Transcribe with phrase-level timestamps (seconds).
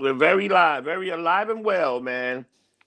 [0.00, 2.46] We're very live, very alive and well, man.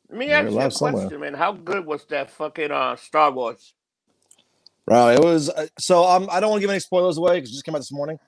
[0.10, 1.04] Let me ask you a alive somewhere.
[1.04, 1.34] question, man.
[1.36, 3.74] How good was that fucking uh Star Wars?
[4.86, 6.04] Bro, it was uh, so.
[6.06, 7.92] Um, I don't want to give any spoilers away because it just came out this
[7.92, 8.20] morning,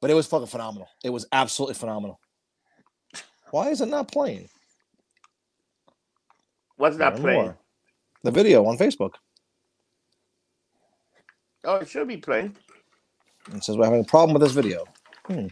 [0.00, 0.88] but it was fucking phenomenal.
[1.04, 2.20] It was absolutely phenomenal.
[3.50, 4.48] Why is it not playing?
[6.76, 7.42] What's not Learn playing?
[7.42, 7.58] more.
[8.22, 9.14] The video on Facebook.
[11.64, 12.56] Oh, it should be playing.
[13.52, 14.84] It says we're having a problem with this video.
[15.26, 15.48] Hmm.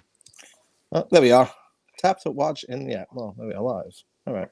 [0.93, 1.51] Oh, there we are.
[1.99, 3.05] Tap to watch in yeah.
[3.13, 3.93] Well, maybe we are live.
[4.27, 4.49] All right.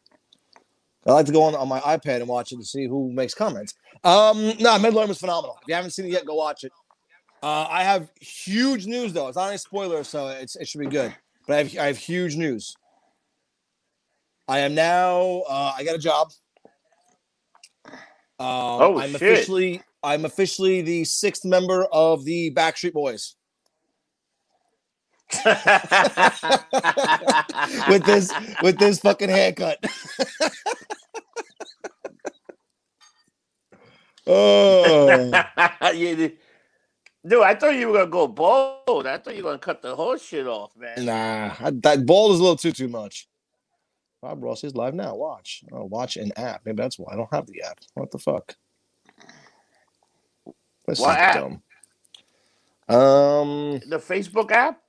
[1.06, 3.34] I like to go on, on my iPad and watch it to see who makes
[3.34, 3.74] comments.
[4.04, 5.58] Um, no, Mandalorian was phenomenal.
[5.60, 6.72] If you haven't seen it yet, go watch it.
[7.42, 9.28] Uh, I have huge news though.
[9.28, 11.14] It's not any spoiler, so it's, it should be good.
[11.46, 12.74] But I have I have huge news.
[14.48, 15.42] I am now.
[15.46, 16.28] Uh, I got a job.
[17.86, 17.94] Um,
[18.40, 19.16] Oh, I'm shit.
[19.16, 23.36] officially I'm officially the sixth member of the Backstreet Boys.
[27.88, 29.78] with this with this fucking haircut.
[34.26, 35.32] oh,
[37.26, 39.06] Dude, I thought you were gonna go bald.
[39.06, 41.06] I thought you were gonna cut the whole shit off, man.
[41.06, 43.28] nah, I- that bald is a little too too much.
[44.20, 45.14] Bob Ross is live now.
[45.14, 46.62] Watch, oh, watch an app.
[46.64, 47.78] Maybe that's why I don't have the app.
[47.94, 48.54] What the fuck?
[50.86, 51.34] This What app?
[51.34, 51.62] dumb.
[52.88, 54.80] Um, The Facebook app?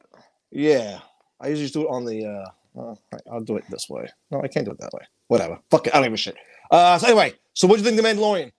[0.55, 0.99] Yeah,
[1.39, 2.25] I usually just do it on the.
[2.25, 2.95] uh uh,
[3.31, 4.07] I'll do it this way.
[4.31, 5.01] No, I can't do it that way.
[5.27, 5.59] Whatever.
[5.69, 5.95] Fuck it.
[5.95, 6.35] I don't give a shit.
[6.69, 8.51] Uh, so anyway, so what do you think of the Mandalorian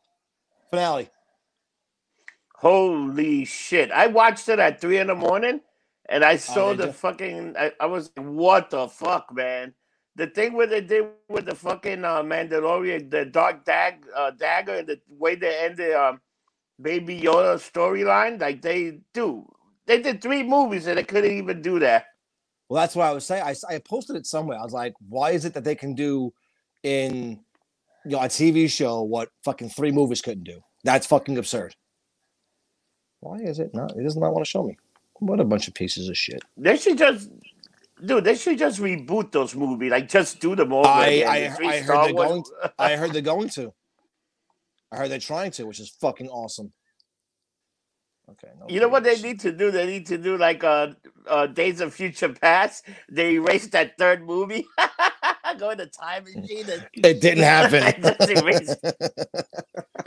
[0.70, 1.11] finale?
[2.55, 3.91] Holy shit.
[3.92, 5.61] I watched it at three in the morning
[6.08, 9.75] and I saw did the fucking I, I was like, what the fuck, man?
[10.14, 14.77] The thing what they did with the fucking uh, Mandalorian, the dark dag uh, dagger
[14.77, 16.20] and the way they ended um
[16.81, 19.47] Baby Yoda storyline, like they do.
[19.86, 22.06] They did three movies and they couldn't even do that.
[22.68, 23.42] Well, that's what I was saying.
[23.44, 24.58] I, I posted it somewhere.
[24.58, 26.32] I was like, why is it that they can do
[26.82, 27.40] in
[28.04, 30.60] you know a TV show what fucking three movies couldn't do?
[30.82, 31.75] That's fucking absurd.
[33.20, 33.96] Why is it not?
[33.96, 34.76] It does not want to show me.
[35.20, 36.42] What a bunch of pieces of shit.
[36.56, 37.30] They should just
[38.04, 39.91] dude, they should just reboot those movies.
[39.91, 40.86] Like just do them over.
[40.88, 41.28] I- again.
[41.28, 42.44] I- I heard Star they're Wars- going
[42.78, 43.72] I heard they're going to.
[44.92, 46.72] I heard they're trying to, which is fucking awesome.
[48.31, 48.48] Okay.
[48.59, 49.70] no You know what they need to do?
[49.70, 50.88] They need to do like uh,
[51.28, 52.84] uh Days of Future Past.
[53.10, 54.66] They erased that third movie.
[55.59, 56.69] Go in the time machine.
[56.69, 57.82] And It didn't happen.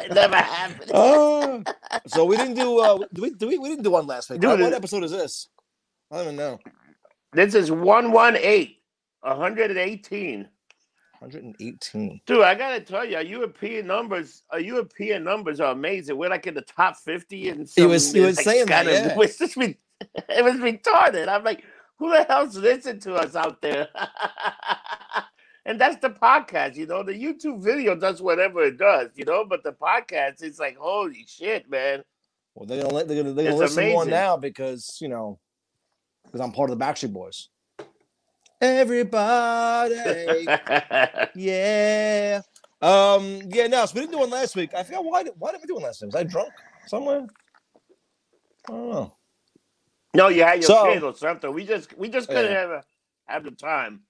[0.02, 0.91] It never happened.
[0.94, 1.63] oh,
[2.07, 2.80] so we didn't do.
[2.80, 3.30] Uh, do we?
[3.31, 3.57] Do we?
[3.57, 4.40] We didn't do one last week.
[4.40, 5.47] Dude, what, what episode is this?
[6.12, 6.57] I don't know.
[7.34, 8.75] This is 118.
[9.22, 10.47] 118.
[11.19, 12.22] 118.
[12.25, 16.18] Dude, I gotta tell you, our European numbers, uh, our European numbers are amazing.
[16.18, 19.16] We're like in the top 50 and He was- he was saying that, yeah.
[19.19, 19.78] It's just re-
[20.30, 21.28] it was retarded.
[21.28, 21.63] I'm like,
[21.97, 23.90] who the hell's listening to us out there?
[25.66, 27.03] and that's the podcast, you know.
[27.03, 31.25] The YouTube video does whatever it does, you know, but the podcast is like, holy
[31.28, 32.03] shit, man.
[32.56, 35.40] Well, they're gonna let they're gonna, they're gonna It's listen more now because you know
[36.25, 37.50] because I'm part of the Backstreet Boys.
[38.62, 39.96] Everybody,
[41.36, 42.42] yeah.
[42.81, 44.72] Um, yeah, no, so we didn't do one last week.
[44.74, 46.14] I forgot why did why didn't we do one last week?
[46.14, 46.50] Was I drunk
[46.88, 47.25] somewhere?
[48.68, 49.16] I don't know.
[50.14, 51.53] no, you had your So- kid or something.
[51.53, 52.59] We just we just couldn't Yeah.
[52.62, 52.84] have a,
[53.28, 54.02] have the time.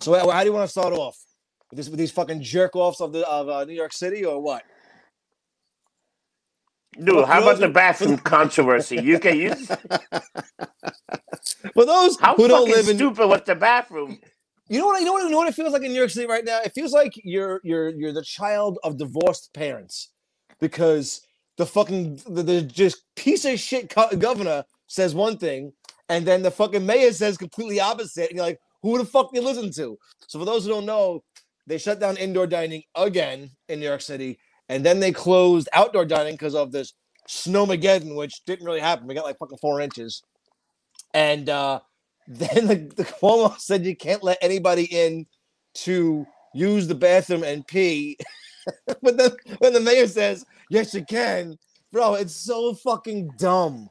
[0.00, 1.16] So how, how do you want to start off?
[1.70, 4.40] With, this, with these fucking jerk offs of the of uh, New York City or
[4.40, 4.62] what?
[6.98, 8.96] Dude, how about the bathroom controversy?
[8.98, 9.70] You can use
[11.74, 14.20] For those how who don't live in stupid was the bathroom?
[14.68, 15.00] You know what?
[15.00, 15.24] You know what?
[15.24, 16.60] You know what it feels like in New York City right now.
[16.64, 20.10] It feels like you're you're you're the child of divorced parents
[20.60, 21.22] because
[21.58, 25.72] the fucking the, the just piece of shit governor says one thing,
[26.08, 29.40] and then the fucking mayor says completely opposite, and you're like, who the fuck do
[29.40, 29.98] you listen to?
[30.28, 31.24] So for those who don't know,
[31.66, 34.38] they shut down indoor dining again in New York City,
[34.70, 36.94] and then they closed outdoor dining because of this
[37.28, 39.08] snowmageddon, which didn't really happen.
[39.08, 40.22] We got like fucking four inches,
[41.12, 41.80] and uh
[42.28, 45.26] then the, the Cuomo said you can't let anybody in
[45.74, 46.24] to
[46.54, 48.16] use the bathroom and pee.
[49.02, 51.58] but then when the mayor says, yes, you can,
[51.90, 53.90] bro, it's so fucking dumb.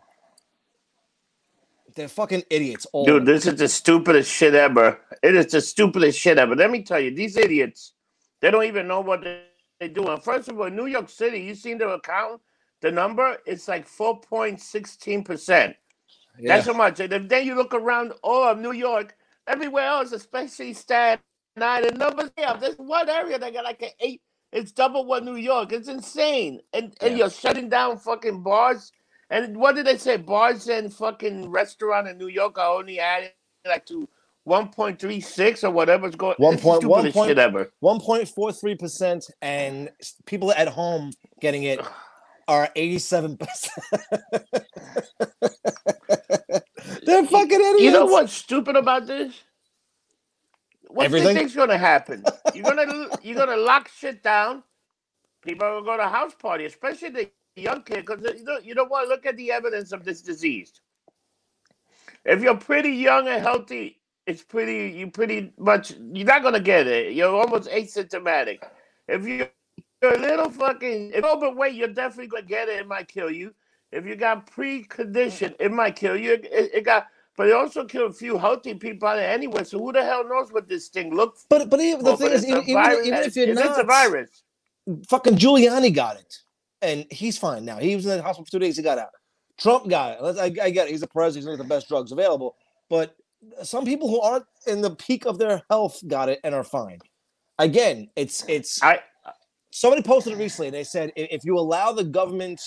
[1.95, 2.87] They're fucking idiots.
[2.93, 5.01] All Dude, this is the stupidest shit ever.
[5.21, 6.55] It is the stupidest shit ever.
[6.55, 7.91] Let me tell you, these idiots,
[8.39, 9.25] they don't even know what
[9.79, 10.19] they- doing.
[10.21, 12.41] First of all, New York City, you seen the account?
[12.81, 15.75] The number, it's like 4.16%.
[16.39, 16.55] yeah.
[16.55, 16.99] That's how much.
[16.99, 19.15] And if then you look around all of New York,
[19.47, 21.21] everywhere else, especially Staten
[21.59, 22.55] Island, numbers there.
[22.59, 24.21] There's one area that got like an eight.
[24.51, 25.73] It's double what New York.
[25.73, 26.61] It's insane.
[26.73, 27.17] And and Yeah.
[27.17, 28.91] you're shutting down fucking bars.
[29.29, 30.17] And what did they say?
[30.17, 33.31] Bars and fucking restaurant in New York are only adding
[33.67, 34.07] like to
[34.49, 36.35] one point three six or whatever's going.
[36.37, 37.71] One point- one point- ever.
[37.83, 39.91] 1.43%, and
[40.25, 41.79] people at home getting it
[42.47, 43.39] are 87%.
[47.05, 47.81] They're fucking idiots.
[47.81, 49.33] You know what's stupid about this?
[50.89, 52.23] What do you think's gonna happen?
[52.53, 54.63] You're gonna you're gonna lock shit down.
[55.43, 58.05] People are gonna go to house party, especially the young kid.
[58.05, 59.07] Because you know, you know what?
[59.07, 60.73] Look at the evidence of this disease.
[62.25, 63.98] If you're pretty young and healthy,
[64.29, 64.97] it's pretty.
[64.97, 65.93] You pretty much.
[66.13, 67.13] You're not gonna get it.
[67.13, 68.59] You're almost asymptomatic.
[69.09, 69.49] If you-
[70.03, 72.79] you're a little fucking if you're overweight, you're definitely gonna get it.
[72.81, 73.55] It might kill you.
[73.91, 76.33] If you got precondition, it might kill you.
[76.35, 76.45] It,
[76.75, 79.65] it got, but it also killed a few healthy people out there anyway.
[79.65, 81.47] So who the hell knows what this thing looks?
[81.49, 83.07] But but even, the thing is, it's even, even, virus.
[83.07, 84.43] even if you're not, It is not, a virus.
[85.09, 86.37] fucking Giuliani got it,
[86.81, 87.77] and he's fine now.
[87.79, 88.77] He was in the hospital for two days.
[88.77, 89.09] He got out.
[89.59, 90.39] Trump got it.
[90.39, 90.91] I, I get it.
[90.91, 91.43] He's the president.
[91.43, 92.55] He's one of the best drugs available.
[92.89, 93.15] But
[93.63, 96.99] some people who aren't in the peak of their health got it and are fine.
[97.57, 98.99] Again, it's it's I
[99.71, 100.69] somebody posted it recently.
[100.69, 102.61] They said if you allow the government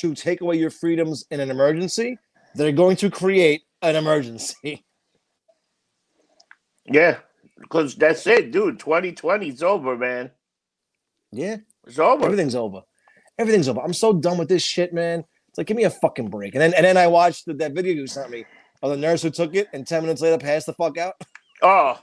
[0.00, 2.18] to take away your freedoms in an emergency,
[2.54, 4.84] they're going to create an emergency.
[6.86, 7.18] yeah,
[7.58, 8.78] because that's it, dude.
[8.78, 10.30] 2020 is over, man.
[11.32, 12.24] Yeah, It's over.
[12.24, 12.82] everything's over.
[13.38, 13.80] Everything's over.
[13.80, 15.24] I'm so done with this shit, man.
[15.48, 16.54] It's like give me a fucking break.
[16.54, 18.44] And then and then I watched the, that video you sent me
[18.82, 21.14] of the nurse who took it and ten minutes later passed the fuck out.
[21.62, 21.98] Oh.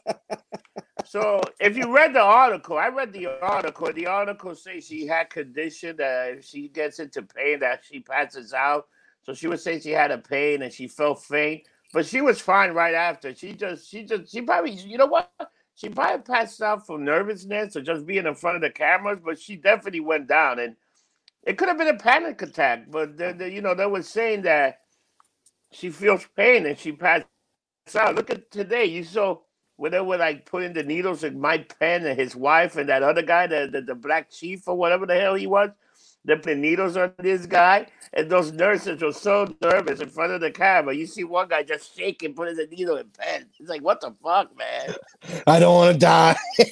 [1.04, 3.92] so if you read the article, I read the article.
[3.92, 8.52] The article says she had condition that if she gets into pain that she passes
[8.52, 8.86] out.
[9.22, 12.40] So she would say she had a pain and she felt faint, but she was
[12.40, 13.34] fine right after.
[13.34, 15.30] She just, she just, she probably, you know what?
[15.74, 19.38] She probably passed out from nervousness or just being in front of the cameras, but
[19.38, 20.76] she definitely went down and
[21.44, 22.90] it could have been a panic attack.
[22.90, 24.80] But the, the, you know, they were saying that
[25.72, 27.26] she feels pain and she passed
[27.94, 28.14] out.
[28.14, 28.84] Look at today.
[28.86, 29.38] You saw
[29.76, 33.02] where they were like putting the needles in Mike Penn and his wife and that
[33.02, 35.70] other guy, the, the, the black chief or whatever the hell he was.
[36.24, 40.40] They put needles on this guy, and those nurses were so nervous in front of
[40.40, 40.94] the camera.
[40.94, 43.46] You see one guy just shaking, putting the needle in Penn.
[43.52, 44.94] He's like, "What the fuck, man?"
[45.46, 46.36] I don't want to die.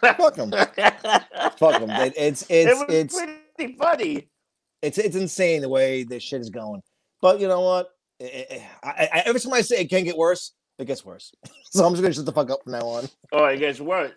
[0.00, 0.50] Fuck 'em.
[1.58, 1.90] Fuck them.
[1.90, 3.20] It, it's it it's was it's
[3.56, 4.28] pretty funny.
[4.80, 6.82] it's it's insane the way this shit is going.
[7.20, 7.90] But you know what?
[8.20, 10.86] Eh, eh, eh, I, I, I, every time I say it can get worse, it
[10.86, 11.32] gets worse.
[11.70, 13.08] so I'm just gonna shut the fuck up from now on.
[13.32, 14.12] Oh, it gets worse.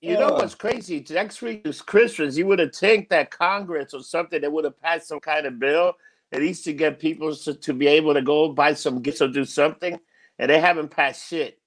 [0.00, 1.04] You know what's crazy?
[1.10, 2.36] Next week is Christmas.
[2.36, 5.60] You would have think that Congress or something that would have passed some kind of
[5.60, 5.94] bill
[6.32, 9.28] at least to get people to, to be able to go buy some gifts or
[9.28, 9.98] do something,
[10.38, 11.60] and they haven't passed shit.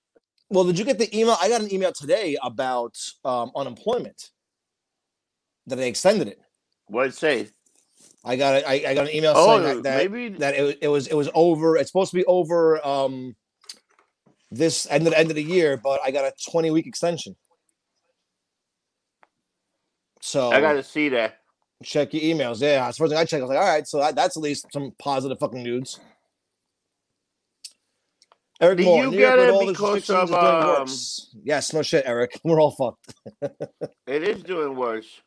[0.50, 1.38] Well, did you get the email?
[1.42, 4.32] I got an email today about um, unemployment
[5.68, 6.40] that they extended it.
[6.88, 7.48] What it say?
[8.26, 10.62] I got a, I, I got an email Oh, saying that, that, maybe that it,
[10.64, 11.78] was- it was it was over.
[11.78, 13.36] It's supposed to be over um,
[14.52, 17.36] this end of the end of the year, but I got a 20 week extension.
[20.22, 21.38] So I gotta see that.
[21.84, 22.60] check your emails.
[22.62, 24.42] Yeah, the first thing I check, I was like, all right, so that, that's at
[24.44, 26.00] least some positive fucking news.
[28.62, 30.88] Eric Do Moore, you New get York it all the because of, um.
[31.44, 32.40] Yes, no shit, Eric.
[32.44, 33.14] We're all fucked.
[34.08, 35.22] It is doing worse.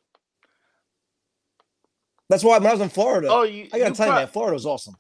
[2.29, 3.65] That's why when I was in Florida, Oh, you.
[3.73, 4.95] I gotta you tell you, man, Florida was awesome.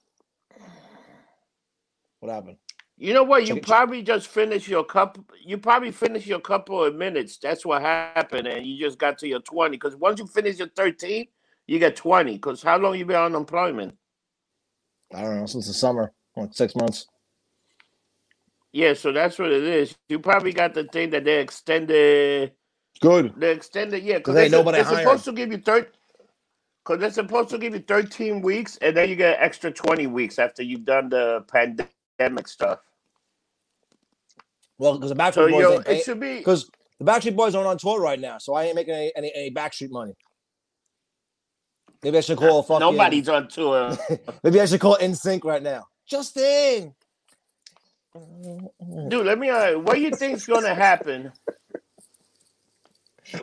[2.20, 2.56] What happened?
[2.96, 3.42] You know what?
[3.42, 5.24] You Check it- probably just finished your couple.
[5.44, 7.38] You probably finished your couple of minutes.
[7.38, 9.76] That's what happened, and you just got to your twenty.
[9.76, 11.26] Because once you finish your thirteen,
[11.66, 12.32] you get twenty.
[12.32, 13.94] Because how long you been on unemployment?
[15.14, 17.06] I don't know, since the summer, like six months.
[18.72, 19.96] Yeah, so that's what it is.
[20.08, 22.52] You probably got the thing that they extended.
[23.00, 23.32] Good.
[23.36, 25.04] They extended, yeah, because they, nobody they're hiring.
[25.04, 25.92] supposed to give you third.
[26.88, 30.06] Because they're supposed to give you thirteen weeks, and then you get an extra twenty
[30.06, 32.78] weeks after you've done the pandemic stuff.
[34.78, 36.38] Well, because the Backstreet So Boys yo, it should be.
[36.38, 39.32] because the Backstreet Boys aren't on tour right now, so I ain't making any any,
[39.34, 40.14] any Backstreet money.
[42.02, 42.80] Maybe I should call fucking.
[42.80, 43.94] Nobody's on tour.
[44.42, 45.84] Maybe I should call NSYNC right now.
[46.08, 46.94] Justin.
[48.14, 49.50] Dude, let me.
[49.50, 51.32] Uh, what do you think's gonna happen?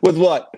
[0.02, 0.50] With what?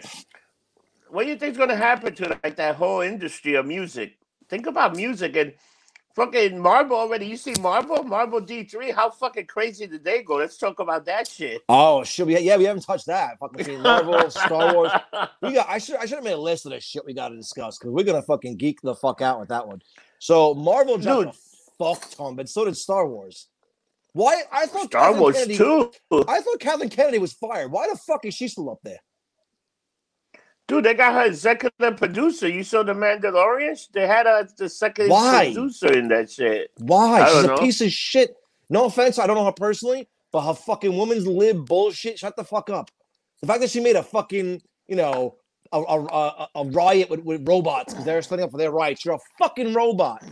[1.10, 4.18] What do you think's gonna happen to like that whole industry of music?
[4.50, 5.54] Think about music and
[6.16, 7.26] fucking Marvel already.
[7.28, 8.92] You see Marvel, Marvel D three.
[8.92, 10.36] How fucking crazy did they go?
[10.36, 11.62] Let's talk about that shit.
[11.70, 12.26] Oh shit!
[12.26, 13.38] We, yeah, we haven't touched that.
[13.40, 14.92] Fucking Marvel, Star Wars.
[15.42, 15.70] We got.
[15.70, 15.98] I should.
[15.98, 18.04] I should have made a list of the shit we got to discuss because we're
[18.04, 19.82] gonna fucking geek the fuck out with that one.
[20.20, 21.34] So Marvel dropped Dude.
[21.34, 23.48] a fuck ton, but so did Star Wars.
[24.14, 24.42] Why?
[24.52, 25.92] I thought Star Kathleen Wars Kennedy, too.
[26.28, 27.72] I thought Kathleen Kennedy was fired.
[27.72, 28.98] Why the fuck is she still up there?
[30.68, 32.48] Dude, they got her executive producer.
[32.50, 33.80] You saw the Mandalorian?
[33.94, 35.46] They had her the second Why?
[35.46, 36.72] producer in that shit.
[36.80, 37.26] Why?
[37.26, 37.58] She's don't a know.
[37.58, 38.36] piece of shit.
[38.70, 42.20] No offense, I don't know her personally, but her fucking woman's lib bullshit.
[42.20, 42.92] Shut the fuck up.
[43.42, 45.38] The fact that she made a fucking, you know,
[45.72, 49.06] a, a, a, a riot with, with robots because they're standing up for their rights.
[49.06, 50.24] You're a fucking robot,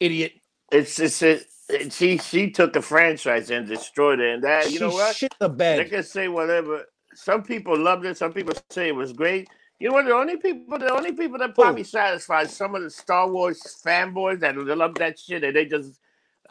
[0.00, 0.32] idiot.
[0.72, 1.46] It's it's it,
[1.92, 5.14] she she took the franchise and destroyed it, and that you she know what?
[5.14, 5.90] shit the They bed.
[5.90, 6.84] can say whatever.
[7.14, 8.16] Some people loved it.
[8.16, 9.48] Some people say it was great.
[9.78, 10.04] You know what?
[10.04, 14.40] The only people, the only people that probably satisfied some of the Star Wars fanboys
[14.40, 15.98] that love that shit, and they just,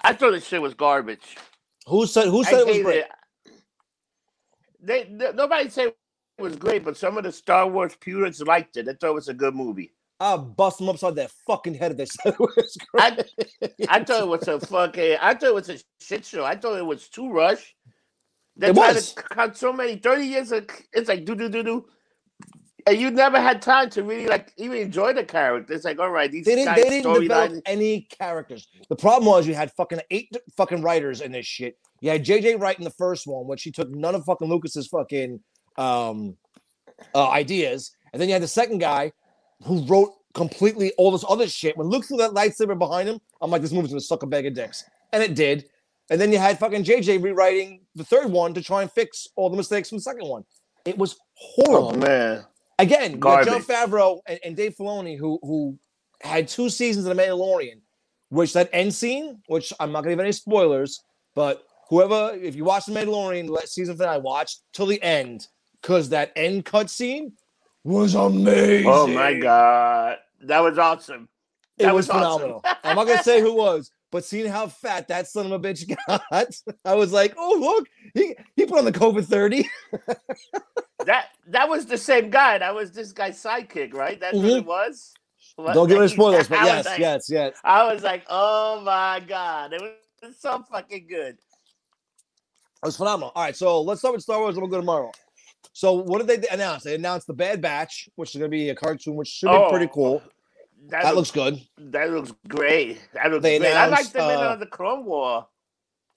[0.04, 1.38] I thought the shit was garbage.
[1.86, 2.28] Who said?
[2.28, 2.98] Who I said it was great?
[2.98, 3.08] it.
[4.82, 8.86] They, nobody said it was great, but some of the Star Wars purists liked it.
[8.86, 9.92] They thought it was a good movie.
[10.20, 13.89] I'll bust them upside their fucking head if they said it was I, great.
[13.89, 15.18] I thought it was a fucking.
[15.22, 16.44] I thought it was a shit show.
[16.44, 17.75] I thought it was too rushed.
[18.60, 19.13] They It was.
[19.13, 20.51] to cut so many thirty years.
[20.51, 21.86] Of, it's like do do do do,
[22.86, 25.74] and you never had time to really like even enjoy the character.
[25.74, 26.75] It's like all right, these They didn't.
[26.75, 27.62] guys They didn't develop storyline.
[27.66, 28.68] any characters.
[28.89, 31.78] The problem was you had fucking eight fucking writers in this shit.
[32.01, 35.39] You had JJ writing the first one, which he took none of fucking Lucas's fucking
[35.78, 36.36] um
[37.16, 39.12] uh, ideas, and then you had the second guy
[39.63, 41.78] who wrote completely all this other shit.
[41.78, 44.46] When Luke threw that lightsaber behind him, I'm like, this movie's gonna suck a bag
[44.46, 45.66] of dicks, and it did.
[46.10, 49.50] And then you had fucking JJ rewriting the third one to try and fix all
[49.50, 50.44] the mistakes from the second one.
[50.86, 52.46] It was horrible Oh man,
[52.80, 55.78] again, Jon Favreau and, and Dave Filoni, who who
[56.22, 57.82] had two seasons of The Mandalorian,
[58.30, 61.01] which that end scene, which I'm not gonna give any spoilers,
[61.36, 65.48] but whoever, if you watch The Mandalorian season that I watched till the end,
[65.82, 67.34] because that end cut scene
[67.84, 68.89] was amazing.
[68.89, 71.30] oh my god, that was awesome.
[71.78, 72.39] it that was, was awesome.
[72.39, 72.66] phenomenal.
[72.84, 75.88] I'm not gonna say who was, but seeing how fat that son of a bitch
[76.08, 76.24] got,
[76.86, 79.68] I was like, oh look, he he put on the COVID thirty.
[81.06, 82.58] That that was the same guy.
[82.58, 84.20] That was this guy's sidekick, right?
[84.20, 84.58] That's what Mhm.
[84.58, 85.13] it was.
[85.56, 87.58] What- Don't give any spoilers, but yes, like- yes, yes.
[87.63, 91.36] I was like, oh my god, it was so fucking good.
[91.36, 93.32] It was phenomenal.
[93.34, 95.13] All right, so let's start with Star Wars and we'll go to Marvel.
[95.72, 96.84] So what did they announce?
[96.84, 99.70] They announced the Bad Batch, which is going to be a cartoon, which should be
[99.70, 100.22] pretty Oh, cool.
[100.88, 101.91] That, That looks, looks good.
[101.91, 103.00] that looks great.
[103.13, 103.74] That looks They great.
[103.75, 105.48] I like them in uh, uh, the Clone War.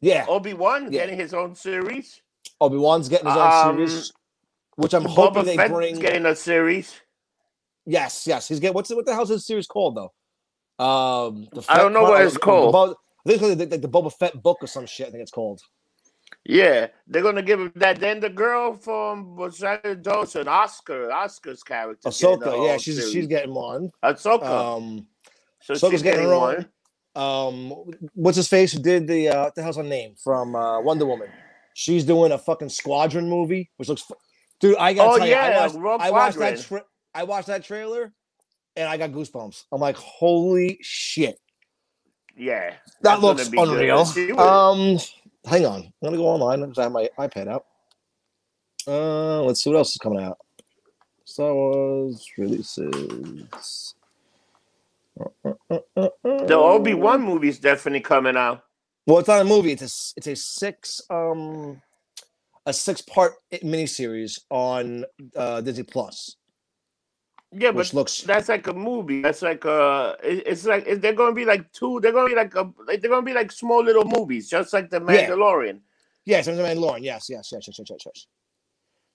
[0.01, 0.91] Yeah, Obi Wan Yeah.
[1.01, 2.21] getting his own series.
[2.61, 4.13] Obi Wan's getting his own Um, series,
[4.77, 5.99] which I'm hoping Boba they Fett's bring.
[5.99, 7.01] getting a series.
[7.87, 8.75] Yes, yes, he's getting.
[8.75, 10.85] What's the, what the hell's his series called though?
[10.85, 12.75] Um, the I don't know what it's called.
[12.75, 15.09] I think it's like the, the Boba Fett book or some shit.
[15.09, 15.61] I think it's called.
[16.45, 18.01] Yeah, they're gonna give him that.
[18.01, 22.09] Then the girl from Rosario Dawson, Oscar, Oscar's character.
[22.09, 23.91] Ahsoka, yeah, she's she's getting one.
[24.03, 24.43] Ahsoka.
[24.45, 25.07] Um,
[25.61, 26.69] so Ahsoka's she's getting getting her one.
[27.15, 27.85] um,
[28.15, 28.73] what's his face?
[28.73, 31.29] Who did the uh, what the hell's her name from uh, Wonder Woman?
[31.75, 34.15] She's doing a fucking Squadron movie, which looks, fu-
[34.61, 34.77] dude.
[34.79, 36.59] I gotta Oh, tell you, I yeah, watched, I watched that.
[36.59, 36.85] Squadron.
[36.85, 38.13] Tra- I watched that trailer,
[38.75, 39.65] and I got goosebumps.
[39.71, 41.39] I'm like, holy shit,
[42.37, 43.69] Yeah, that looks be good.
[43.69, 44.39] unreal.
[44.41, 44.99] Um,
[45.47, 47.67] hang on, I'm gonna go online because I have my iPad out.
[48.87, 50.39] Uh, let's see what else is coming out.
[51.25, 53.95] Star Wars releases.
[55.17, 58.65] the Obi Wan movie is definitely coming out.
[59.07, 59.73] Well, it's not a movie.
[59.73, 61.81] It's a it's a six um
[62.67, 65.05] a six part miniseries on
[65.37, 66.37] uh, Disney Plus,
[67.55, 69.21] Yeah, which but looks that's like a movie.
[69.21, 72.01] That's like uh, it- it's like it- they're gonna be like two.
[72.01, 72.73] They're gonna be like a.
[72.87, 75.29] Like, they're gonna be like small little movies, just like the Yeah.
[75.29, 75.81] Mandalorian.
[76.25, 77.03] yes, I'm the Mandalorian.
[77.03, 78.27] Yes, yes, yes, yes, yes, yes, yes.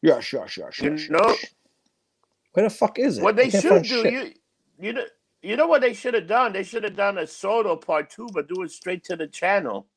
[0.04, 1.10] Yes, yes, yes, You yes.
[1.10, 1.36] know?
[2.54, 3.24] Where the fuck is it?
[3.24, 4.14] What they should do, shit.
[4.14, 4.34] you
[4.80, 5.06] you know,
[5.42, 6.54] you know what they should have done?
[6.54, 9.88] They should have done a solo part two, but do it straight to the channel.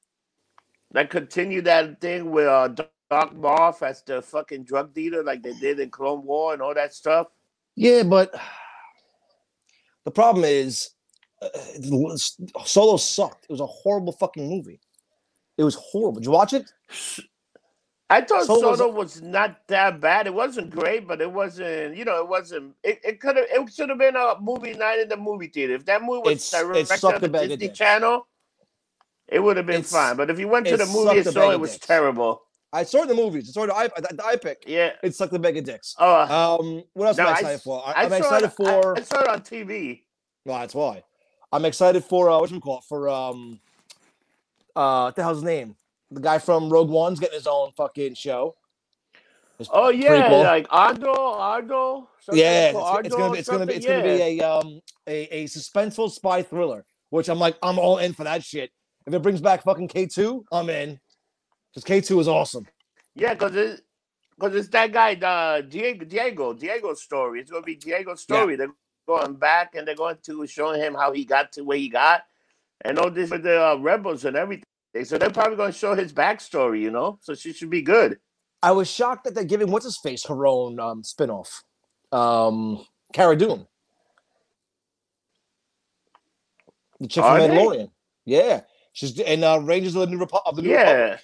[0.94, 5.52] Like continue that thing with uh, Doc Moff as the fucking drug dealer, like they
[5.54, 7.26] did in Clone War and all that stuff.
[7.81, 8.39] Yeah, but
[10.05, 10.91] the problem is,
[11.41, 11.49] uh,
[12.67, 13.45] Solo sucked.
[13.45, 14.81] It was a horrible fucking movie.
[15.57, 16.21] It was horrible.
[16.21, 16.71] Did you watch it?
[18.11, 20.27] I thought Solo Solo was- was, not that bad.
[20.27, 21.97] It wasn't great, but it wasn't.
[21.97, 22.75] You know, it wasn't.
[22.85, 23.47] It, it could have.
[23.49, 25.75] It should have been a movie night in the movie theater.
[25.75, 27.75] If that movie was directed on the a bag of Disney.
[27.75, 28.27] Channel,
[29.27, 30.17] it would have been It's- fine.
[30.17, 32.43] But if you went to the movie and saw it, it was terrible.
[32.73, 33.49] I saw it in the movies.
[33.49, 34.09] I saw the iPad.
[34.09, 34.57] The, the iPic.
[34.67, 34.93] Yeah.
[35.03, 35.95] It's like the bag of dicks.
[35.99, 37.83] Oh, Um, what else No, am I I excited s- for?
[37.85, 38.97] I, I am excited it, for.
[38.97, 40.03] I, I saw it on TV.
[40.45, 41.03] Well, that's why.
[41.53, 43.61] I'm excited for uh, what you call it for um
[44.77, 45.75] uh what the hell's his name?
[46.12, 48.55] The guy from Rogue One's getting his own fucking show.
[49.59, 50.45] His Oh yeah, prequel.
[50.45, 52.07] like Andor.
[52.21, 54.81] something yeah, it's, it's gonna be it's gonna be it's something, gonna be a um
[55.09, 58.71] a, a suspenseful spy thriller, which I'm like I'm all in for that shit.
[59.07, 61.00] If it brings back fucking K2, I'm in.
[61.75, 62.67] Because K2 is awesome.
[63.15, 63.83] Yeah, because it,
[64.41, 67.41] cause it's that guy, uh, Diego, Diego, Diego's story.
[67.41, 68.57] It's going to be Diego's story.
[68.57, 68.73] They're
[69.07, 72.23] going back and they're going to showing him how he got to where he got
[72.85, 74.65] and all this with the uh, rebels and everything.
[75.05, 77.19] So they're probably going to show his backstory, you know.
[77.23, 78.19] So she should be good.
[78.62, 81.62] I was shocked that they're giving what's his face her own um, spinoff,
[82.12, 83.67] um, Cara Dune,
[86.99, 87.39] the chick from?
[87.39, 87.91] Mandalorian.
[88.27, 88.61] Yeah,
[88.93, 90.91] she's in uh, Rangers of the New, Repu- of the New Yeah.
[90.91, 91.21] Republic.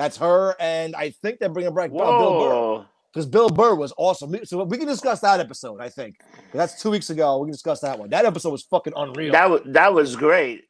[0.00, 2.86] That's her, and I think they're bringing back uh, Bill Burr Whoa.
[3.12, 4.34] because Bill Burr was awesome.
[4.44, 5.78] So we can discuss that episode.
[5.78, 6.16] I think
[6.54, 7.36] that's two weeks ago.
[7.36, 8.08] We can discuss that one.
[8.08, 9.30] That episode was fucking unreal.
[9.32, 10.64] That was that was great.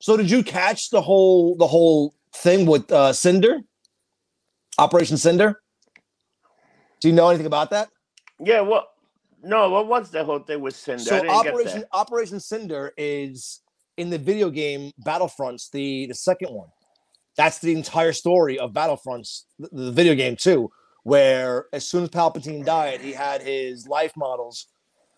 [0.00, 3.60] so did you catch the whole the whole thing with uh, Cinder,
[4.78, 5.62] Operation Cinder?
[7.00, 7.88] Do you know anything about that?
[8.40, 8.62] Yeah.
[8.62, 8.88] What?
[9.44, 9.70] No.
[9.70, 11.04] What was the whole thing with Cinder?
[11.04, 11.84] So Operation.
[11.92, 13.60] Operation Cinder is
[13.96, 16.66] in the video game Battlefronts, the the second one.
[17.36, 20.70] That's the entire story of Battlefronts, the, the video game too,
[21.02, 24.66] where as soon as Palpatine died, he had his life models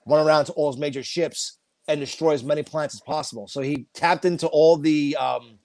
[0.07, 3.47] run around to all his major ships and destroy as many planets as possible.
[3.47, 5.59] So he tapped into all the um,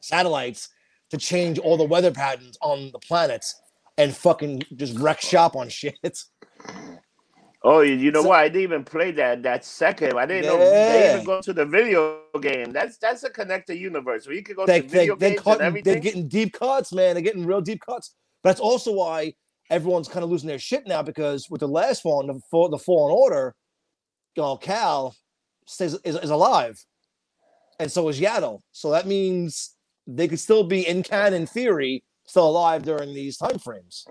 [0.00, 0.68] satellites
[1.10, 3.60] to change all the weather patterns on the planets
[3.98, 6.18] and fucking just wreck shop on shit.
[7.64, 8.40] Oh, you, know So- what?
[8.40, 10.18] I didn't even play that that second.
[10.18, 12.72] I didn't know they even go to the video game.
[12.72, 15.42] That's that's a connected universe where you can go they, to they, video they games
[15.42, 15.92] cut, and everything.
[15.92, 17.14] they're getting deep cuts, man.
[17.14, 18.14] They're getting real deep cuts.
[18.42, 19.34] But that's also why
[19.70, 22.78] everyone's kind of losing their shit now because with the last one, the, for, the
[22.78, 23.54] Fallen Order,
[24.34, 25.14] you know, Cal
[25.68, 26.84] Kestis is, is alive,
[27.78, 28.60] and so is Yaddle.
[28.72, 29.76] So that means
[30.06, 34.06] they could still be in canon theory, still alive during these time frames.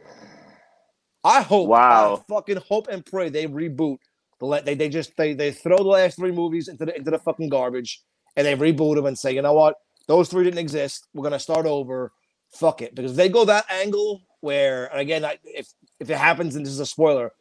[1.24, 1.68] I hope.
[1.68, 2.24] Wow.
[2.28, 3.98] I fucking hope and pray they reboot.
[4.40, 7.20] The they they just they they throw the last three movies into the into the
[7.20, 8.02] fucking garbage
[8.36, 9.76] and they reboot them and say, you know what,
[10.08, 11.08] those three didn't exist.
[11.14, 12.12] We're gonna start over.
[12.54, 15.68] Fuck it, because if they go that angle where, and again, I, if
[16.00, 17.32] if it happens, and this is a spoiler,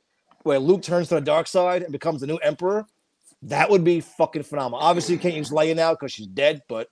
[0.45, 2.87] where Luke turns to the dark side and becomes the new emperor,
[3.43, 4.79] that would be fucking phenomenal.
[4.79, 6.89] Obviously, you can't use Leia now because she's dead, but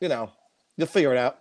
[0.00, 0.30] you know,
[0.76, 1.40] you'll figure it out.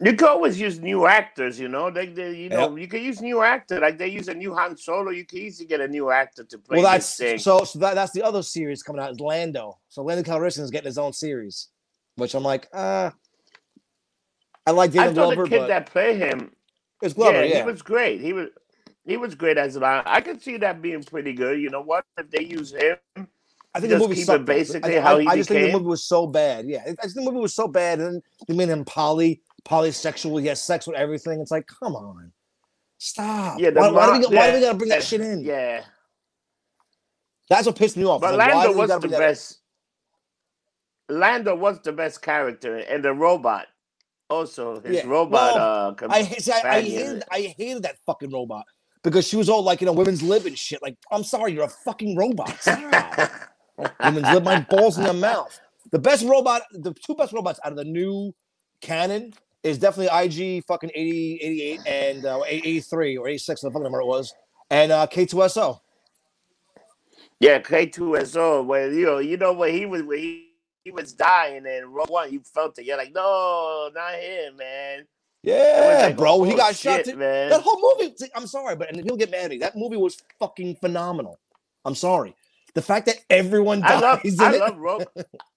[0.00, 1.88] You can always use new actors, you know.
[1.88, 3.78] They, they you know, you can use new actor.
[3.78, 5.10] Like they use a new Han Solo.
[5.10, 7.06] You can easily get a new actor to play well, that's
[7.42, 7.62] so.
[7.64, 9.78] So that, that's the other series coming out is Lando.
[9.88, 11.68] So Lando Calrissian is getting his own series,
[12.16, 13.10] which I'm like, uh
[14.66, 16.50] I like I Daniel thought Glover, the kid that played him,
[17.00, 17.44] it's Glover.
[17.44, 18.20] yeah, Yeah, he was great.
[18.20, 18.48] He was
[19.06, 21.60] he was great as an I could see that being pretty good.
[21.60, 22.04] You know what?
[22.18, 22.96] If they use him,
[23.74, 24.44] I think the movie keep sucked.
[24.44, 26.66] basically I, how I, he I just think the movie was so bad.
[26.66, 29.42] Yeah, I just think the movie was so bad, and then they made him poly
[29.64, 30.40] polysexual.
[30.40, 31.40] He has sex with everything.
[31.40, 32.32] It's like, come on,
[32.98, 33.58] stop.
[33.58, 35.40] Yeah, why, why, do we, why do we gotta bring that shit in?
[35.40, 35.84] yeah.
[37.50, 38.20] That's what pissed me off.
[38.20, 39.60] But like, Lando was the best.
[41.10, 43.66] Lando was the best character, and the robot,
[44.30, 45.54] also his Yeah, robot.
[45.54, 48.64] well, uh, I see, I, I hated, I hated that fucking robot
[49.02, 50.82] because she was all like, you know, women's lib and shit.
[50.82, 52.56] Like, I'm sorry, you're a fucking robot.
[54.02, 55.60] Women's lib, my balls in the mouth.
[55.92, 58.34] The best robot, the two best robots out of the new
[58.80, 64.02] canon is definitely IG fucking 80, 88 and uh, 83 or 86, I fucking remember
[64.02, 64.32] it was,
[64.70, 65.80] and uh, K2SO.
[67.40, 70.50] Yeah, K2SO, where you know, you know when he was when he,
[70.84, 72.84] he was dying and Rogue One, you felt it.
[72.84, 75.06] You're like, no, not him, man.
[75.42, 76.42] Yeah, like, bro.
[76.44, 77.04] he oh, got shot.
[77.04, 77.50] To, man.
[77.50, 78.14] that whole movie.
[78.34, 79.58] I'm sorry, but and he'll get mad at me.
[79.58, 81.38] That movie was fucking phenomenal.
[81.84, 82.34] I'm sorry.
[82.74, 84.60] The fact that everyone I dies love, in I it.
[84.60, 85.04] love Rogue.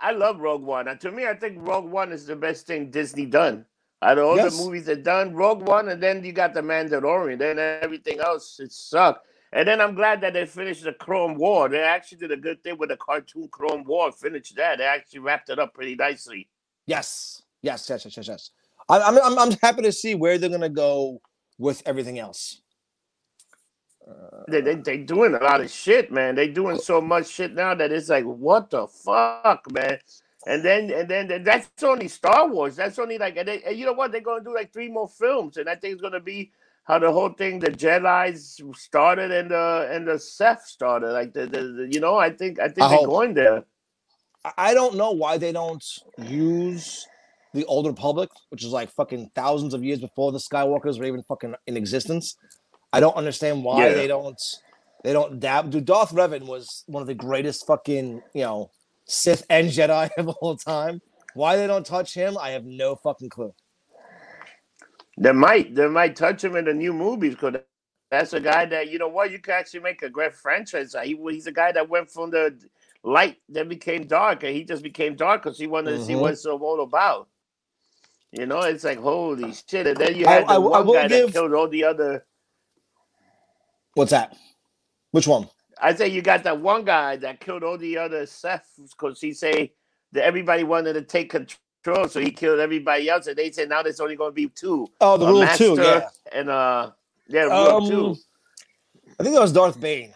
[0.00, 0.88] I, love Rogue One.
[0.88, 3.64] And to me, I think Rogue One is the best thing Disney done.
[4.02, 4.56] Out of all Yes.
[4.56, 7.38] the movies that done, Rogue One, and then you got the Mandalorian.
[7.38, 9.26] Then everything else, it sucked.
[9.52, 11.68] And then I'm glad that they finished the Clone War.
[11.68, 14.12] They actually did a good thing with the cartoon Clone War.
[14.12, 14.78] Finished that.
[14.78, 16.48] They actually wrapped it up pretty nicely.
[16.86, 18.50] Yes, yes, yes, yes, yes, yes.
[18.88, 21.20] I, I'm, I'm, I'm happy to see where they're gonna go
[21.58, 22.62] with everything else.
[24.48, 26.34] They they they doing a lot of shit, man.
[26.34, 29.98] They doing so much shit now that it's like, what the fuck, man.
[30.46, 32.76] And then and then that's only Star Wars.
[32.76, 34.10] That's only like, and, they, and you know what?
[34.12, 36.50] They're gonna do like three more films, and I think it's gonna be
[36.84, 41.12] how the whole thing, the Jedi's started and the and the Sith started.
[41.12, 43.64] Like the, the, the you know, I think I think I they're going there.
[44.44, 45.84] I- I don't know why they don't
[46.16, 47.06] use
[47.52, 51.22] the Old Republic, which is like fucking thousands of years before the Skywalkers were even
[51.24, 52.36] fucking in existence.
[52.92, 53.94] I don't understand why Yeah.
[53.94, 54.40] they don't
[55.04, 55.70] they don't dab.
[55.70, 58.70] Dude, Darth Revan was one of the greatest fucking you know
[59.06, 61.00] Sith and Jedi of all time.
[61.34, 63.54] Why they don't touch him, I have no fucking clue.
[65.18, 67.56] They might they might touch him in the new movies because
[68.10, 70.94] that's a guy that you know what you can actually make a great franchise.
[71.04, 72.58] He, he's a guy that went from the
[73.04, 76.20] light that became dark, and he just became dark because he wanted to see Mhm.
[76.20, 77.28] what it's all about.
[78.32, 80.86] You know, it's like holy shit, and then you I- had the I- I one
[80.86, 82.26] will guy give- that killed all the other.
[84.00, 84.34] What's that?
[85.10, 85.46] Which one?
[85.78, 88.62] I say you got that one guy that killed all the other Siths
[88.98, 89.74] because he say
[90.12, 93.82] that everybody wanted to take control, so he killed everybody else, and they said now
[93.82, 94.88] there's only going to be two.
[95.02, 96.08] Oh, the rule two, yeah.
[96.32, 96.92] and uh,
[97.28, 98.16] yeah, rule Um, two.
[99.18, 100.14] I think that was Darth Bane.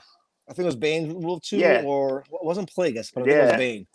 [0.48, 1.82] I think it was Bane rule two, Yeah.
[1.84, 3.86] or it wasn't Plagueis, but I think it was Bane.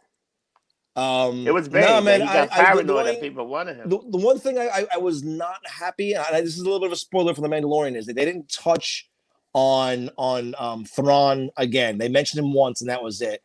[0.96, 1.90] Um, It was bad.
[1.90, 3.90] Nah, man, he I, I, paranoid the, that people wanted him.
[3.90, 6.64] the, the one thing I, I, I was not happy, and I, this is a
[6.64, 9.09] little bit of a spoiler for the Mandalorian, is that they didn't touch
[9.54, 11.98] on on um, Thrawn again.
[11.98, 13.42] They mentioned him once, and that was it.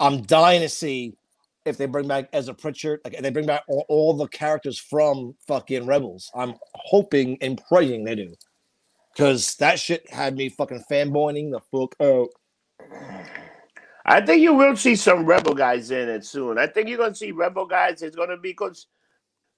[0.00, 1.14] I'm dying to see
[1.64, 5.34] if they bring back Ezra Bridger, like they bring back all, all the characters from
[5.46, 6.30] fucking Rebels.
[6.34, 8.34] I'm hoping and praying they do,
[9.14, 12.28] because that shit had me fucking fanboying the fuck out.
[14.06, 16.56] I think you will see some rebel guys in it soon.
[16.56, 18.00] I think you're gonna see rebel guys.
[18.00, 18.86] It's gonna be because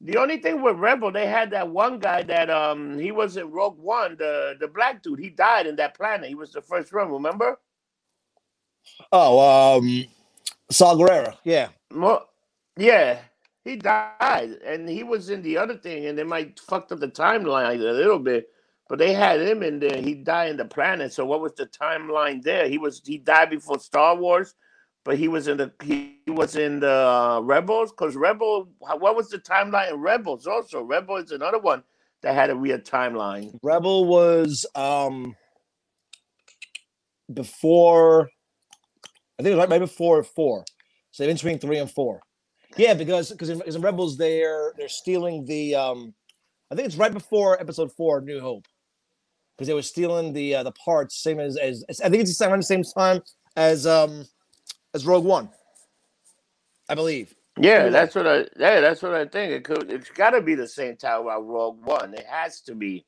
[0.00, 3.50] the only thing with rebel, they had that one guy that um he was in
[3.50, 5.18] Rogue One, the the black dude.
[5.18, 6.28] He died in that planet.
[6.28, 7.10] He was the first one.
[7.10, 7.58] Remember?
[9.12, 10.06] Oh, um,
[10.70, 11.68] Saw Gerrera, yeah.
[11.92, 12.24] Mo-
[12.76, 13.18] yeah,
[13.64, 17.08] he died, and he was in the other thing, and they might fucked up the
[17.08, 18.48] timeline a little bit.
[18.88, 20.00] But they had him in there.
[20.00, 21.12] He died in the planet.
[21.12, 22.68] So what was the timeline there?
[22.68, 24.54] He was he died before Star Wars,
[25.04, 28.68] but he was in the he was in the uh, Rebels because Rebel.
[28.78, 30.46] What was the timeline in Rebels?
[30.46, 31.82] Also, Rebel is another one
[32.22, 33.58] that had a weird timeline.
[33.62, 35.34] Rebel was um
[37.32, 38.28] before
[39.38, 40.64] I think it was right, right before four.
[41.12, 42.20] So in between three and four.
[42.76, 46.14] Yeah, because because in, in Rebels they're they're stealing the um
[46.70, 48.66] I think it's right before episode four, New Hope.
[49.56, 52.34] Because they were stealing the uh, the parts, same as as I think it's the
[52.34, 53.22] same around the same time
[53.56, 54.26] as um
[54.94, 55.48] as Rogue One.
[56.88, 57.34] I believe.
[57.58, 58.38] Yeah, that's what I.
[58.58, 59.52] Yeah, that's what I think.
[59.52, 59.90] It could.
[59.90, 62.14] It's got to be the same time about Rogue One.
[62.14, 63.04] It has to be.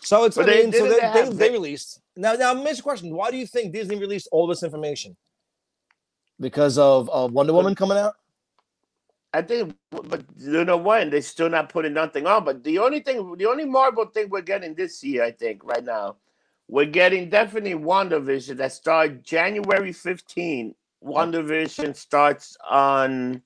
[0.00, 2.34] So it's But I they- mean, so they, they they, they released now.
[2.34, 5.16] Now, Mitch, question: Why do you think Disney released all this information?
[6.40, 8.14] Because of, of Wonder Woman coming out?
[9.32, 11.10] I think, but you know what?
[11.10, 12.44] They're still not putting nothing on.
[12.44, 15.84] But the only thing, the only Marvel thing we're getting this year, I think, right
[15.84, 16.16] now,
[16.68, 20.74] we're getting definitely WandaVision that starts January 15.
[21.02, 23.42] WandaVision starts on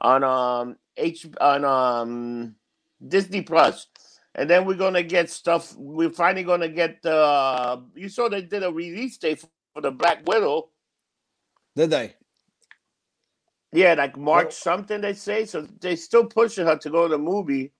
[0.00, 2.54] on um H on um
[3.06, 3.86] Disney Plus.
[4.34, 5.74] And then we're gonna get stuff.
[5.76, 7.82] We're finally gonna get the.
[7.94, 9.44] you saw they did a release date
[9.74, 10.70] for the Black Widow.
[11.76, 12.14] Did they?
[13.72, 15.44] Yeah, like March Well- something they say.
[15.44, 17.72] So they still pushing her to go to the movie.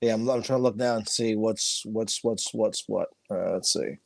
[0.00, 3.08] Yeah, I'm, I'm trying to look now and see what's what's what's what's what.
[3.30, 3.98] Uh, let's see.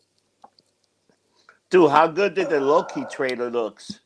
[1.71, 4.01] Dude, how good did the Loki trailer looks?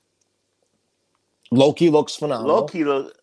[1.50, 2.56] Loki looks phenomenal.
[2.56, 3.16] Loki look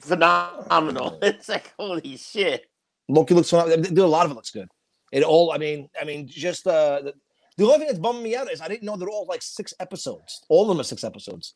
[0.00, 1.18] phenomenal.
[1.22, 2.66] It's like holy shit.
[3.08, 3.82] Loki looks phenomenal.
[3.82, 4.68] They- A lot of it looks good.
[5.12, 5.52] It all.
[5.52, 7.14] I mean, I mean, just uh, the,
[7.58, 9.72] the only thing that's bumming me out is I didn't know they're all like six
[9.78, 10.40] episodes.
[10.48, 11.54] All of them are six episodes.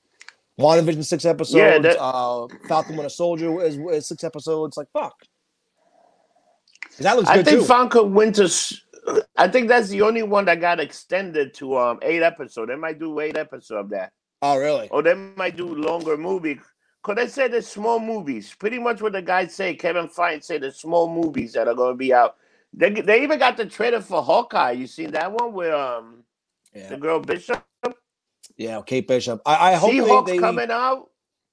[0.58, 1.56] WandaVision six episodes.
[1.82, 4.76] that- uh, Falcon Winter Soldier is, is six episodes.
[4.76, 5.14] Like fuck.
[7.00, 7.64] That looks I think too.
[7.64, 8.84] Falcon Winters.
[9.36, 12.68] I think that's the only one that got extended to um eight episodes.
[12.68, 14.12] They might do eight episodes of that,
[14.42, 14.88] oh really?
[14.90, 16.60] or they might do longer movie.
[17.02, 18.54] Cause they said the small movies.
[18.58, 19.74] Pretty much what the guys say.
[19.74, 22.36] Kevin Feige said the small movies that are going to be out.
[22.74, 24.72] They they even got the trailer for Hawkeye.
[24.72, 26.24] You seen that one where um
[26.74, 26.90] Yeah.
[26.90, 27.64] the girl Bishop?
[28.58, 28.82] Yeah.
[28.84, 29.40] Kate Bishop.
[29.46, 31.08] I, I hope She-Hulk they, they coming out.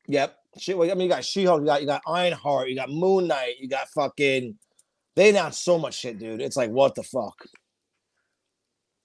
[0.07, 0.35] Yep.
[0.59, 3.27] She, well, I mean, you got She-Hulk, you got you got Ironheart, you got Moon
[3.27, 4.57] Knight, you got fucking.
[5.17, 6.41] They announced so much shit, dude.
[6.41, 7.43] It's like what the fuck.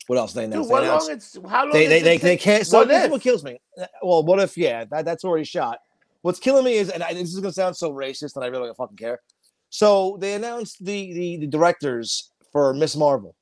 [0.09, 0.71] What else they Dude, announced?
[0.71, 2.67] what they, long it's how long they, they, it they, they can't.
[2.67, 3.59] So What this is what kills me.
[3.81, 4.59] Uh, Well, what if?
[4.59, 5.79] Yeah, that, that's already shot.
[6.21, 8.67] What's killing me is, and I, this is gonna sound so racist, and I really
[8.67, 9.21] don't fucking care.
[9.71, 13.35] So they announced the the, the directors for Miss Marvel.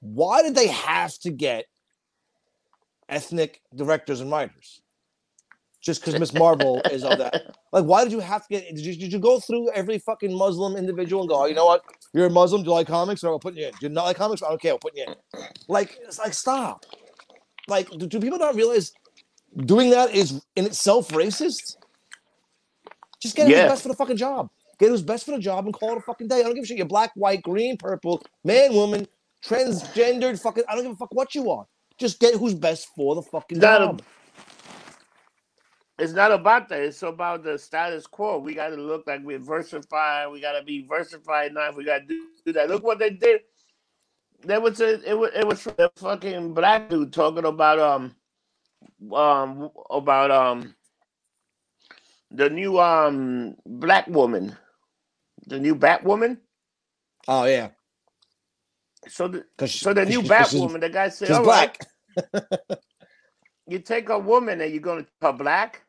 [0.00, 1.66] Why did they have to get
[3.08, 4.80] ethnic directors and writers?
[5.84, 7.54] Just because Miss Marvel is of that.
[7.70, 8.74] Like, why did you have to get?
[8.74, 11.66] Did you, did you go through every fucking Muslim individual and go, oh, you know
[11.66, 11.82] what?
[12.14, 12.62] You're a Muslim.
[12.62, 13.22] Do you like comics?
[13.22, 13.72] Or we'll put you in.
[13.72, 14.42] Do you not like comics?
[14.42, 15.14] Okay, we'll put you in.
[15.68, 16.86] Like, it's like stop.
[17.68, 18.92] Like, do, do people not realize
[19.56, 21.76] doing that is in itself racist?
[23.20, 24.48] Just get who's best for the fucking job.
[24.78, 26.40] Get who's best for the job and call it a fucking day.
[26.40, 26.78] I don't give a shit.
[26.78, 29.06] You're black, white, green, purple, man, woman,
[29.44, 30.64] transgendered, fucking.
[30.68, 31.66] I don't give a fuck what you are.
[31.98, 34.02] Just get who's best for the fucking a- job.
[35.98, 36.82] It's not about that.
[36.82, 38.38] It's about the status quo.
[38.38, 40.30] We got to look like we're versified.
[40.30, 41.76] We got to be versified enough.
[41.76, 42.68] We got to do, do that.
[42.68, 43.42] Look what they did.
[44.42, 48.14] There was a it was it was a fucking black dude talking about um
[49.14, 50.74] um about um
[52.30, 54.56] the new um black woman,
[55.46, 56.38] the new Batwoman.
[57.26, 57.70] Oh yeah,
[59.08, 61.78] So the so the new she's, Batwoman, the guy said, she's "All right,
[62.32, 62.42] black.
[63.66, 65.83] you take a woman and you're gonna her black."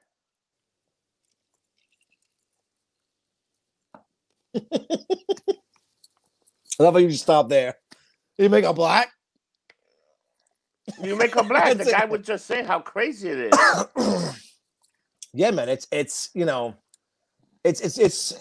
[6.79, 7.75] I love how you just stop there.
[8.37, 9.09] You make her black.
[11.01, 11.77] You make her black.
[11.77, 14.49] the guy would just say how crazy it is.
[15.33, 15.69] yeah, man.
[15.69, 16.75] It's it's you know,
[17.63, 18.33] it's it's it's.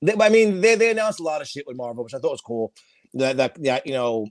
[0.00, 2.32] They, I mean, they they announced a lot of shit with Marvel, which I thought
[2.32, 2.72] was cool.
[3.14, 4.26] That that that you know,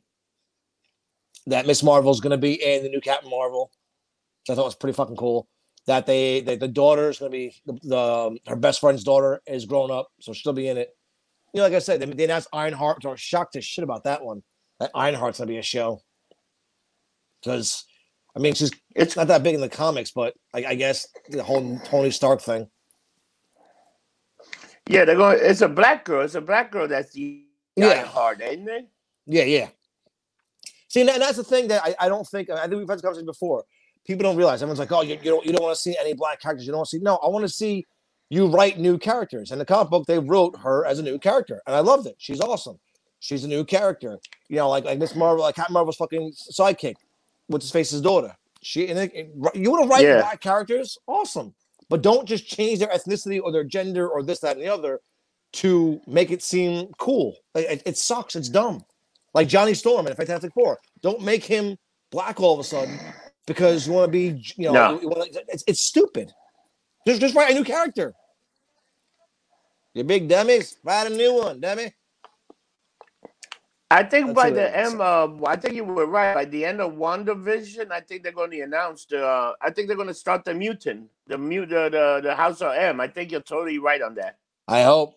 [1.47, 3.71] that Miss Marvel's gonna be in the new Captain Marvel,
[4.41, 5.47] which I thought was pretty fucking cool.
[5.88, 9.41] That they that the daughter is gonna be the, the um, her best friend's daughter
[9.48, 10.96] is grown up, so she'll be in it.
[11.54, 13.02] You know, like I said, they, they announced Ironheart.
[13.04, 14.44] So I was shocked as shit about that one.
[14.80, 16.02] That Ironheart's gonna be a show
[17.41, 17.84] because,
[18.36, 21.44] I mean, she's It's not that big in the comics, but I, I guess the
[21.44, 22.70] whole Tony Stark thing.
[24.88, 25.39] yeah, they're going.
[25.41, 26.24] It's a black girl.
[26.24, 27.44] It's a black girl that's the
[27.76, 28.06] Yeah.
[28.06, 28.88] hard, ain't it?
[29.26, 29.70] Yeah, yeah.
[30.89, 32.98] See, and and that's the thing that I, I don't think I think we've had
[32.98, 33.63] this conversation before.
[34.05, 34.61] People don't realize.
[34.61, 36.65] Everyone's like, "Oh, you, you don't you don't want to see any black characters.
[36.65, 37.85] You don't want to see." No, I want to see
[38.29, 39.51] you write new characters.
[39.51, 42.15] In the comic book, they wrote her as a new character, and I loved it.
[42.17, 42.79] She's awesome.
[43.19, 44.19] She's a new character.
[44.49, 46.95] You know, like like Miss Marvel, like Captain Marvel's fucking sidekick,
[47.47, 48.35] what's his face's daughter.
[48.63, 50.17] She and it, it- you want to write Yeah.
[50.21, 51.53] black characters, awesome,
[51.89, 54.99] but don't just change their ethnicity or their gender or this, that, and the other
[55.53, 57.35] to make it seem cool.
[57.55, 58.35] It, it- it sucks.
[58.35, 58.83] It's dumb.
[59.33, 60.79] Like Johnny Storm in Fantastic Four.
[61.01, 61.77] Don't make him
[62.11, 62.99] black all of a sudden
[63.45, 65.01] because you want to be, you know, No.
[65.01, 66.32] you wanna, it's, it's stupid.
[67.08, 68.13] Just, just write a new character.
[69.93, 71.93] You big dummies, write a new one, dummy.
[73.89, 76.34] I think That's by the end, uh, I think you were right.
[76.34, 79.25] By the end of WandaVision, I think they're going to announce the.
[79.25, 82.62] Uh, I think they're going to start the mutant, the mute, the, the the House
[82.62, 83.01] of M.
[83.01, 84.38] I think you're totally right on that.
[84.65, 85.15] I hope.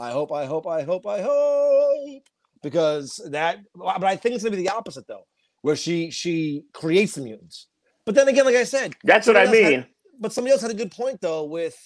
[0.00, 2.22] I hope, I hope, I hope, I hope.
[2.60, 5.26] Because that but I think it's gonna be the opposite though,
[5.62, 7.66] where she she creates the mutants.
[8.04, 9.86] But then again, like I said, That's what I else had- mean.
[10.18, 11.76] but somebody else had a good point though with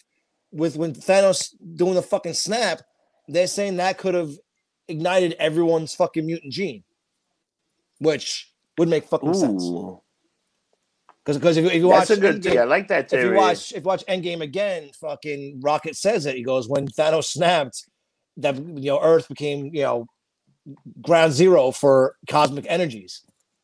[0.52, 2.82] with when Thanos doing the fucking snap,
[3.28, 4.32] they're saying that could have
[4.88, 6.84] ignited everyone's fucking mutant gene,
[7.98, 9.64] which would make fucking sense.
[11.24, 12.58] Because because if, you- if you watch that's a good Endgame- theory.
[12.58, 16.36] I like that if you watch if you watch Endgame again, fucking Rocket says it.
[16.36, 17.86] He goes when Thanos snapped,
[18.36, 20.06] that you know Earth became you know
[21.00, 23.22] ground zero for cosmic energies.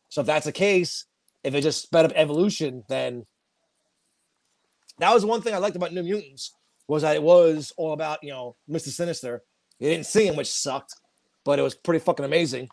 [0.09, 1.05] So if that's the case,
[1.45, 3.27] if it just sped up evolution, then
[4.99, 6.55] that was one thing I liked about New Mutants
[6.87, 9.43] was that it was all about you know Mister Sinister.
[9.79, 10.95] You didn't see him, which sucked,
[11.45, 12.69] but it was pretty fucking amazing.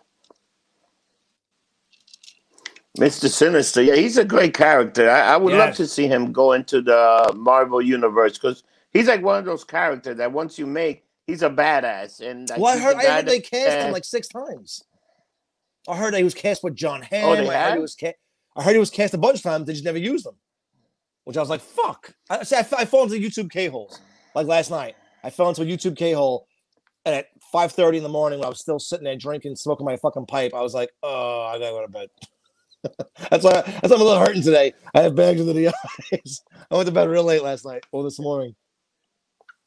[2.97, 3.29] Mr.
[3.29, 5.09] Sinister, yeah, he's a great character.
[5.09, 9.21] I, I would love to see him go into the Marvel universe because he's like
[9.21, 12.21] one of those characters that once you make, he's a badass.
[12.21, 14.85] And Well, I heard I heard they cast him like six times.
[15.87, 17.25] I heard that he was cast with Jon Hamm.
[17.25, 18.15] Oh, they I heard he was cast.
[18.55, 19.67] I heard he was cast a bunch of times.
[19.67, 20.35] They just never used him.
[21.25, 23.99] Which I was like, "Fuck!" I, see, I, f- I fall into YouTube K holes
[24.35, 24.95] like last night.
[25.23, 26.47] I fell into a YouTube K hole,
[27.03, 29.85] and at five thirty in the morning, when I was still sitting there drinking, smoking
[29.85, 32.09] my fucking pipe, I was like, "Oh, I gotta go to bed."
[33.31, 33.51] that's why.
[33.53, 34.73] That's why I'm a little hurting today.
[34.93, 35.69] I have bags under the
[36.13, 36.41] eyes.
[36.69, 38.55] I went to bed real late last night or this morning.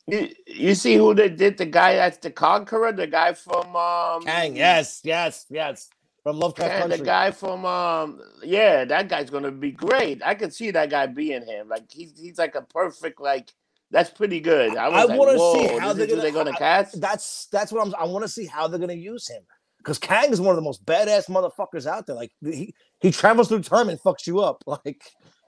[0.06, 1.58] You, you see who they did?
[1.58, 5.90] The guy that's the Conqueror, the guy from um, Kang, yes, yes, yes,
[6.28, 10.20] from Lovecraft and the guy from um, yeah, that guy's gonna be great.
[10.22, 11.68] I could see that guy being him.
[11.70, 13.50] Like he's he's like a perfect like.
[13.90, 14.76] That's pretty good.
[14.76, 17.00] I, I like, want to see how they're gonna, they're gonna how- cast.
[17.00, 17.94] That's that's what I'm.
[17.98, 19.42] I want to see how they're gonna use him
[19.78, 22.14] because Kang is one of the most badass motherfuckers out there.
[22.14, 24.62] Like he he travels through time and fucks you up.
[24.66, 25.00] Like,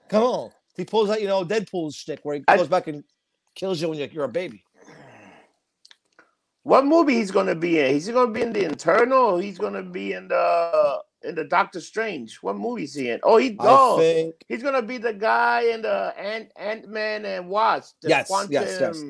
[0.09, 3.03] come on, he pulls out you know Deadpool's shtick where he I- goes back and
[3.53, 4.63] kills you when you're, you're a baby.
[6.63, 7.91] What movie he's gonna be in?
[7.93, 9.35] He's gonna be in the Internal.
[9.35, 12.35] Or he's gonna be in the in the Doctor Strange.
[12.41, 13.19] What movie is he in?
[13.23, 17.25] Oh, he I oh think he's gonna be the guy in the Ant Ant Man
[17.25, 17.95] and Wasp.
[18.01, 19.01] The Yes, quantum, yes, yes.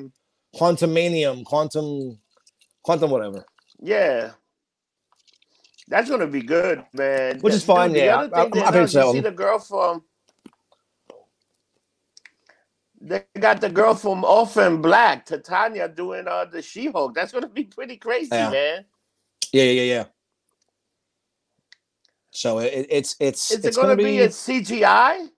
[0.54, 2.18] Quantum Manium, Quantum,
[2.82, 3.44] Quantum, whatever.
[3.80, 4.32] Yeah.
[5.88, 7.40] That's gonna be good, man.
[7.40, 8.16] Which is fine, dude, The yeah.
[8.18, 10.02] other I- thing I'm- I'm happy announced, to uh, you see the girl from.
[13.04, 17.14] They got the girl from Orphan Black, Tatiana, doing uh the She-Hulk.
[17.14, 18.50] That's gonna be pretty crazy, Yeah.
[18.50, 18.84] man.
[19.52, 20.04] Yeah, yeah, yeah, yeah.
[22.30, 25.28] So it, it's it's Is it's it gonna, gonna, be, a CGI?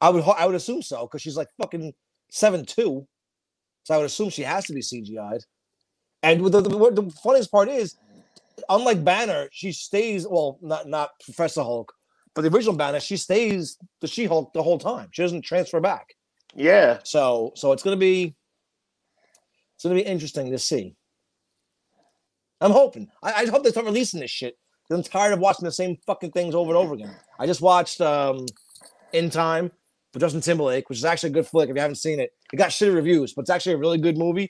[0.00, 1.92] I would I would assume so because she's like fucking
[2.30, 3.06] seven two,
[3.82, 5.44] so I would assume she has to be CGI'd.
[6.22, 7.96] And the, the, the, the funniest part is,
[8.68, 11.92] unlike Banner, she stays well, not not Professor Hulk,
[12.34, 15.08] but the original Banner, she stays the She Hulk the whole time.
[15.12, 16.06] She doesn't transfer back.
[16.58, 16.98] Yeah.
[17.04, 18.34] So so it's gonna be
[19.76, 20.94] it's gonna be interesting to see.
[22.60, 23.08] I'm hoping.
[23.22, 24.58] I, I hope they start releasing this shit.
[24.90, 27.14] I'm tired of watching the same fucking things over and over again.
[27.38, 28.46] I just watched um
[29.12, 29.70] In Time
[30.12, 32.32] with Justin Timberlake, which is actually a good flick if you haven't seen it.
[32.52, 34.48] It got shitty reviews, but it's actually a really good movie.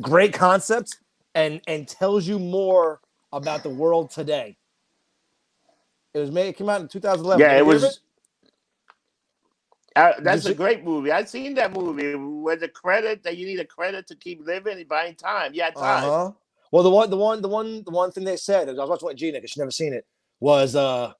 [0.00, 0.96] Great concept,
[1.34, 4.56] and and tells you more about the world today.
[6.14, 6.48] It was made.
[6.48, 7.40] It came out in 2011.
[7.40, 8.00] Yeah, it you heard of was.
[9.94, 11.12] Uh, that's Did a great movie.
[11.12, 14.78] I've seen that movie with the credit that you need a credit to keep living
[14.78, 15.52] and buying time.
[15.54, 16.04] Yeah, time.
[16.04, 16.30] Uh-huh.
[16.70, 19.08] Well, the one, the one, the one, the one thing they said, I was watching
[19.08, 20.06] with Gina because she's never seen it,
[20.40, 21.12] was uh,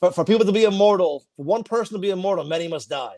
[0.00, 3.16] for, for people to be immortal, for one person to be immortal, many must die,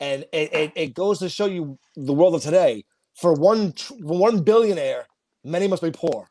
[0.00, 2.84] and it, it, it goes to show you the world of today.
[3.14, 5.06] For one, for one billionaire,
[5.44, 6.30] many must be poor,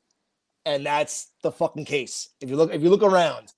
[0.66, 2.30] and that's the fucking case.
[2.42, 3.54] If you look, if you look around,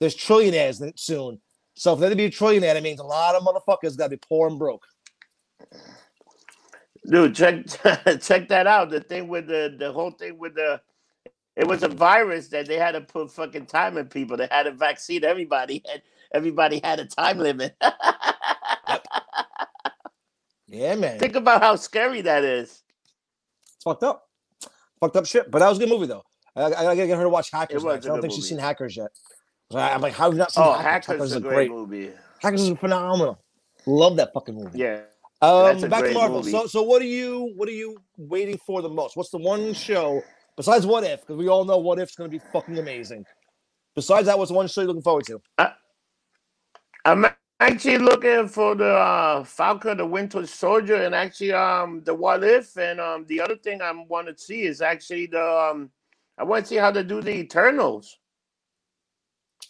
[0.00, 1.40] there's trillionaires soon.
[1.78, 4.10] So for there to be a trillionaire, that means a lot of motherfuckers got to
[4.10, 4.84] be poor and broke.
[7.08, 7.66] Dude, check
[8.20, 8.90] check that out.
[8.90, 10.80] The thing with the the whole thing with the
[11.54, 14.36] it was a virus that they had to put fucking time in people.
[14.36, 17.76] They had a vaccine everybody had everybody had a time limit.
[20.70, 21.18] Yeah, man.
[21.18, 22.82] Think about how scary that is.
[23.74, 24.28] It's fucked up.
[25.00, 25.50] Fucked up shit.
[25.50, 26.24] But that was a good movie though.
[26.54, 27.82] I, I gotta get her to watch Hackers.
[27.82, 28.04] It was next.
[28.04, 29.10] a I don't think she's seen Hackers yet.
[29.70, 31.06] So I- I'm like, how have you not seen Oh, Hackers?
[31.06, 32.12] Hackers is a great movie.
[32.40, 33.38] Hackers is phenomenal.
[33.86, 34.78] Love that fucking movie.
[34.78, 35.02] Yeah.
[35.40, 36.38] Um, back to Marvel.
[36.38, 36.50] movie.
[36.50, 39.16] So, so what are you what are you waiting for the most?
[39.16, 40.22] What's the one show
[40.56, 41.20] besides What If?
[41.20, 43.24] Because we all know What If's going to be fucking amazing.
[43.94, 45.40] Besides that, what's the one show you're looking forward to?
[47.04, 47.26] I'm
[47.60, 52.76] actually looking for the uh, Falcon, the Winter Soldier, and actually um the What If,
[52.76, 55.90] and um the other thing I want to see is actually the um
[56.36, 58.17] I want to see how they do the Eternals.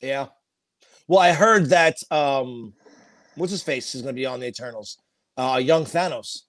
[0.01, 0.27] Yeah.
[1.07, 2.75] Well, I heard that um,
[3.37, 4.99] what's his face is going to be on the Eternals.
[5.37, 6.41] Uh, young Thanos.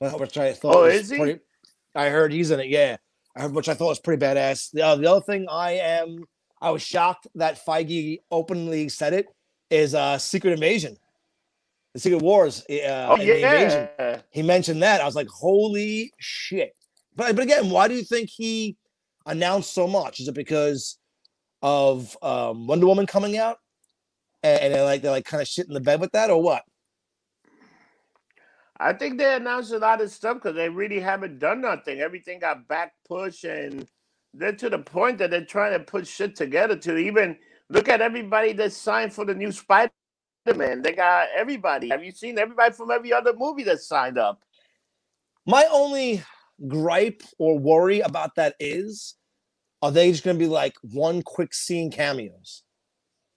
[0.00, 0.76] Which I thought.
[0.76, 1.16] Oh, is he?
[1.18, 1.40] pretty-
[1.94, 2.68] I heard he's in it.
[2.68, 2.96] Yeah,
[3.36, 4.70] I heard, which I thought was pretty badass.
[4.72, 6.24] The, uh, the other thing I am,
[6.60, 9.26] I was shocked that Feige openly said it
[9.70, 10.96] is uh, Secret Invasion,
[11.94, 12.60] the Secret Wars.
[12.70, 15.00] Uh, Oh yeah, He mentioned that.
[15.00, 16.74] I was like, holy shit.
[17.16, 18.76] But but again, why do you think he
[19.26, 20.20] announced so much?
[20.20, 20.98] Is it because
[21.62, 23.58] of um, Wonder Woman coming out?
[24.42, 26.42] And, and they're like they're like kind of shit in the bed with that, or
[26.42, 26.62] what?
[28.80, 32.00] I think they announced a lot of stuff because they really haven't done nothing.
[32.00, 33.86] Everything got back pushed, and
[34.34, 36.76] they're to the point that they're trying to put shit together.
[36.76, 37.36] To even
[37.70, 39.90] look at everybody that signed for the new Spider
[40.54, 40.80] Man.
[40.82, 41.88] They got everybody.
[41.90, 44.40] Have you seen everybody from every other movie that signed up?
[45.46, 46.22] My only
[46.66, 49.14] gripe or worry about that is,
[49.82, 52.62] are they just gonna be like one quick scene cameos?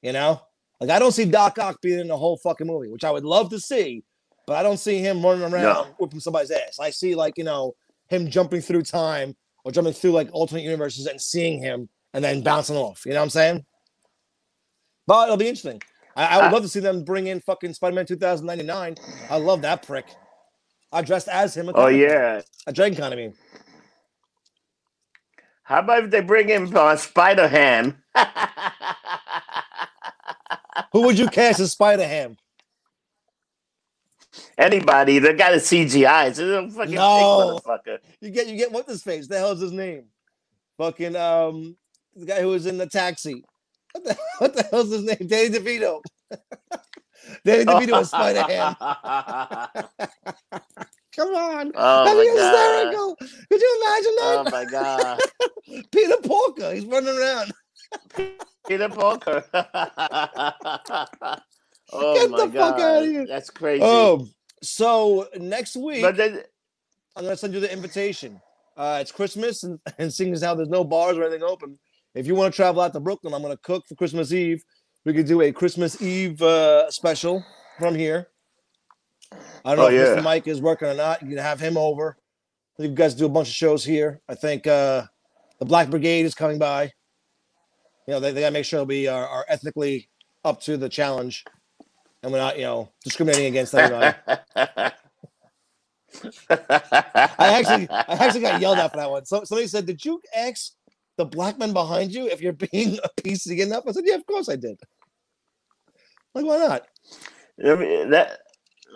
[0.01, 0.41] You know,
[0.79, 3.23] like I don't see Doc Ock being in the whole fucking movie, which I would
[3.25, 4.03] love to see,
[4.47, 5.87] but I don't see him running around No.
[5.99, 6.79] whipping somebody's ass.
[6.79, 7.75] I see like you know
[8.09, 12.41] him jumping through time or jumping through like alternate universes and seeing him and then
[12.41, 13.05] bouncing off.
[13.05, 13.65] You know what I'm saying?
[15.07, 15.81] But it'll be interesting.
[16.15, 18.95] I, I would Uh, love to see them bring in fucking Spider-Man 2099.
[19.29, 20.05] I love that prick.
[20.91, 21.69] I dressed as him.
[21.69, 22.41] at Oh yeah.
[22.67, 23.33] A Dragon Con, I mean.
[25.63, 28.03] How about if they bring in uh, Spider Ham?
[30.93, 32.37] Who would you cast as Spider Ham?
[34.57, 35.19] Anybody?
[35.19, 36.29] They got a CGI.
[36.29, 37.59] It's a fucking No.
[37.63, 37.99] big motherfucker.
[38.21, 39.27] You get you get what's his face?
[39.27, 40.05] The hell's his name?
[40.77, 41.77] Fucking um
[42.15, 43.43] the guy who was in the taxi.
[43.93, 45.27] What the, what the hell's his name?
[45.27, 46.01] Danny DeVito.
[47.45, 48.75] Danny DeVito is Spider Ham.
[51.15, 51.71] Come on.
[51.75, 52.87] Oh That'd be god.
[52.89, 53.15] hysterical.
[53.49, 54.37] Could you imagine that?
[54.37, 55.19] Oh my god.
[55.91, 57.51] Peter Porker, he's running around.
[58.67, 59.43] Peter Parker.
[61.93, 62.53] oh Get my the god.
[62.53, 63.25] fuck outta here.
[63.27, 63.83] That's crazy.
[63.83, 64.27] Oh,
[64.63, 66.41] so next week but then
[67.15, 68.41] I'm gonna send you the invitation.
[68.77, 71.77] Uh, it's Christmas, and, and seeing as how there's no bars or anything open,
[72.15, 74.63] if you want to travel out to Brooklyn, I'm gonna cook for Christmas Eve.
[75.05, 77.43] We could do a Christmas Eve uh, special
[77.79, 78.27] from here.
[79.65, 80.21] I don't know Oh, if yeah.
[80.21, 80.23] Mr.
[80.23, 81.21] Mike is working or not.
[81.21, 82.17] You can have him over.
[82.77, 84.21] You guys do a bunch of shows here.
[84.27, 85.03] I think uh,
[85.59, 86.83] the Black Brigade is coming by.
[88.07, 90.09] You know, they, they gotta make sure we are, are ethnically
[90.43, 91.43] up to the challenge,
[92.23, 94.17] and we're not, you know, discriminating against anybody.
[96.49, 99.25] I actually, I actually got yelled at for that one.
[99.25, 100.73] So somebody said, "Did you ask
[101.17, 104.25] the black man behind you if you're being a PC enough?" I said, "Yeah, of
[104.25, 104.79] course I did."
[106.33, 106.87] Like, why not?
[107.57, 108.39] let me that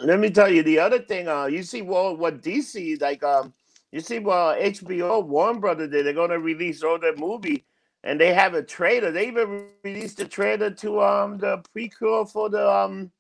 [0.03, 1.27] let me tell you the other thing.
[1.27, 3.53] Uh, you see, well, what DC like um,
[3.91, 6.05] you see, well, HBO Warner Brother did.
[6.05, 7.65] They're gonna release all their movie,
[8.03, 9.11] and they have a trailer.
[9.11, 13.11] They even released a trailer to um the prequel for the um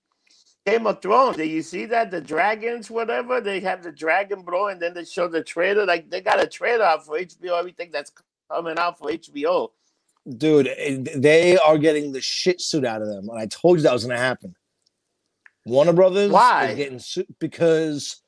[0.65, 1.37] Game of Thrones.
[1.37, 2.11] Did you see that?
[2.11, 3.39] The dragons, whatever.
[3.39, 5.85] They have the dragon blow, and then they show the trailer.
[5.85, 7.57] Like they got a trailer out for HBO.
[7.59, 8.11] Everything that's
[8.51, 9.69] coming out for HBO.
[10.37, 10.69] Dude,
[11.15, 14.05] they are getting the shit suit out of them, and I told you that was
[14.05, 14.55] to happen.
[15.65, 16.67] Warner Brothers Why?
[16.67, 18.21] is getting sued because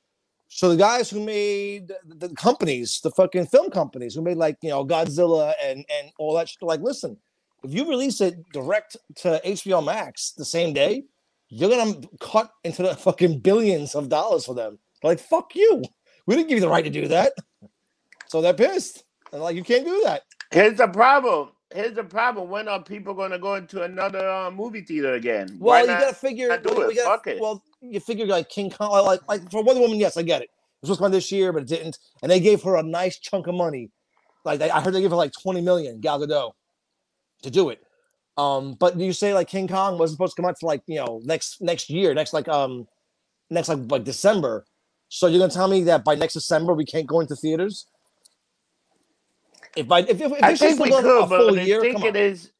[0.49, 4.57] So the guys who made the, the companies, the fucking film companies who made like
[4.61, 7.17] you know Godzilla and and all that shit, like listen,
[7.63, 11.03] if you release it direct to HBO Max the same day,
[11.49, 14.79] you're gonna cut into the fucking billions of dollars for them.
[15.03, 15.83] Like fuck you,
[16.25, 17.33] we didn't give you the right to do that.
[18.27, 20.23] So they're pissed and like you can't do that.
[20.51, 21.49] Here's the problem.
[21.73, 22.49] Here's the problem.
[22.49, 25.57] When are people going to go into another uh, movie theater again?
[25.59, 26.47] Well, you gotta figure.
[26.47, 26.87] not do we- it?
[26.87, 27.41] we gotta- Fuck it.
[27.41, 30.45] Well, you figure like King Kong, like like for Wonder Woman, yes, I get it.
[30.45, 30.49] It
[30.81, 32.83] was supposed to come out this year, but it didn't, and they gave her a
[32.83, 33.89] nice chunk of money.
[34.45, 36.53] Like they, I heard they gave her like twenty million Gal Gadot
[37.43, 37.81] to do it.
[38.37, 40.81] Um, but do you say like King Kong wasn't supposed to come out to like
[40.87, 42.87] you know next next year, next like um
[43.49, 44.65] next like like December.
[45.09, 47.87] So you're gonna tell me that by next December we can't go into theaters?
[49.77, 51.59] If by if if, if I it's just think we like a could, full but
[51.59, 52.17] I year, think come it on.
[52.17, 52.51] is.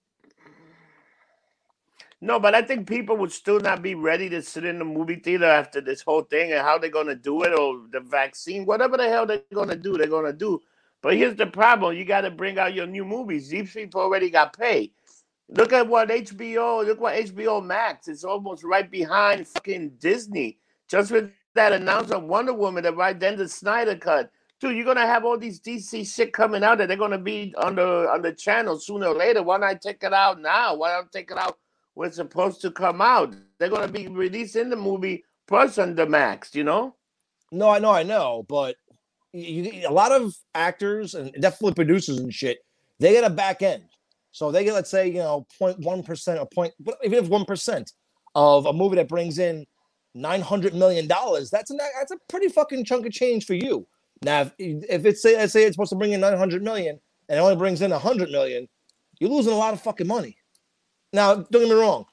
[2.22, 5.18] No, but I think people would still not be ready to sit in the movie
[5.18, 8.98] theater after this whole thing and how they're gonna do it or the vaccine, whatever
[8.98, 10.62] the hell they're gonna do, they're gonna do.
[11.02, 13.50] But here's the problem: you got to bring out your new movies.
[13.50, 14.92] These people already got paid.
[15.50, 16.86] Look at what HBO.
[16.86, 18.10] Look what HBO Max.
[18.10, 20.60] It's almost right behind fucking Disney.
[20.90, 24.32] Just with that announcement, Wonder Woman, that right then the Snyder cut.
[24.60, 27.76] Dude, you're gonna have all these DC shit coming out that they're gonna be on
[27.76, 29.44] the on the channel sooner or later.
[29.44, 30.76] Why not take it out now?
[30.76, 31.58] Why not take it out
[31.94, 33.36] when it's supposed to come out?
[33.60, 36.56] They're gonna be releasing the movie plus on the Max.
[36.56, 36.96] You know?
[37.52, 38.76] No, I know, I know, but
[39.32, 42.58] you, a lot of actors and definitely producers and shit,
[43.00, 43.84] they get a back end.
[44.32, 47.46] So they get, let's say, you know, 0.1 percent or point, but even if one
[47.46, 47.92] percent
[48.34, 49.66] of a movie that brings in
[50.16, 53.88] nine hundred million dollars, that's a that's a pretty fucking chunk of change for you.
[54.24, 57.00] Now, if, if it's say, let's say it's supposed to bring in nine hundred million
[57.30, 58.68] and it only brings in a hundred million,
[59.20, 60.38] you're losing a lot of fucking money.
[61.14, 62.06] Now, don't get me wrong,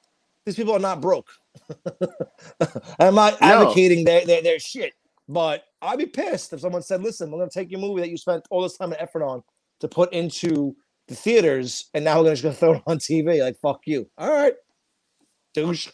[0.45, 1.29] these people are not broke.
[2.99, 3.47] I'm not No.
[3.61, 4.93] advocating their, their their shit,
[5.27, 8.17] but I'd be pissed if someone said, "Listen, we're gonna take your movie that you
[8.17, 9.43] spent all this time and effort on
[9.79, 10.75] to put into
[11.07, 14.09] the theaters, and now we're just gonna throw it on TV." Like, fuck you.
[14.17, 14.53] All right,
[15.53, 15.89] douche.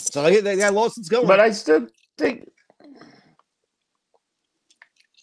[0.00, 1.26] So I they, they got lawsuits going.
[1.26, 1.86] But I still
[2.18, 2.48] think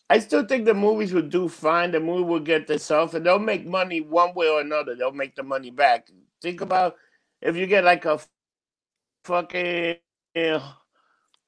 [0.09, 1.91] I still think the movies will do fine.
[1.91, 4.95] The movie will get themselves and they'll make money one way or another.
[4.95, 6.09] They'll make the money back.
[6.41, 6.95] Think about
[7.41, 8.19] if you get like a
[9.25, 9.97] fucking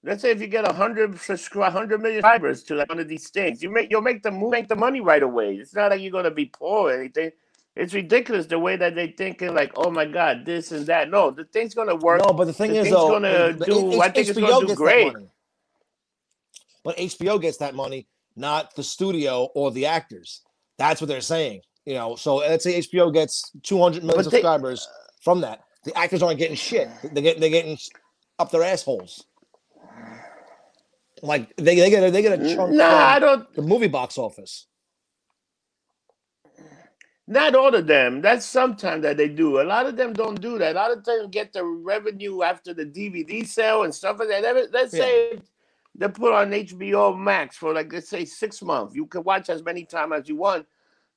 [0.03, 3.07] let's say if you get a hundred subscribe hundred million subscribers to like one of
[3.07, 5.55] these things, you make you'll make the move make the money right away.
[5.55, 7.31] It's not like you're gonna be poor or anything.
[7.75, 11.09] It's ridiculous the way that they thinking like, oh my god, this and that.
[11.09, 12.21] No, the thing's gonna work.
[12.25, 14.61] no, but the thing the is, though, gonna do- H- I think it's gonna HBO
[14.61, 15.13] do great.
[15.13, 15.29] money.
[16.83, 18.07] But HBO gets that money,
[18.39, 20.41] not the studio or the actors.
[20.77, 21.61] That's what they're saying.
[21.85, 25.61] You know, so let's say HBO gets 200 million they- subscribers uh, from that.
[25.85, 26.89] The actors aren't getting shit.
[27.03, 27.77] They're getting they're getting
[28.37, 29.23] up their assholes.
[31.21, 34.17] Like they they get a, they get a chunk Nah, I don't the movie box
[34.17, 34.67] office.
[37.27, 38.21] Not all of them.
[38.21, 39.61] That's sometimes that they do.
[39.61, 40.75] A lot of them don't do that.
[40.75, 44.41] A lot of them get the revenue after the DVD sale and stuff like that.
[44.41, 45.03] Let- Let's Yeah.
[45.03, 45.39] say
[45.99, 48.95] they put on HBO Max for like let's say six months.
[48.95, 50.65] You can watch as many times as you want.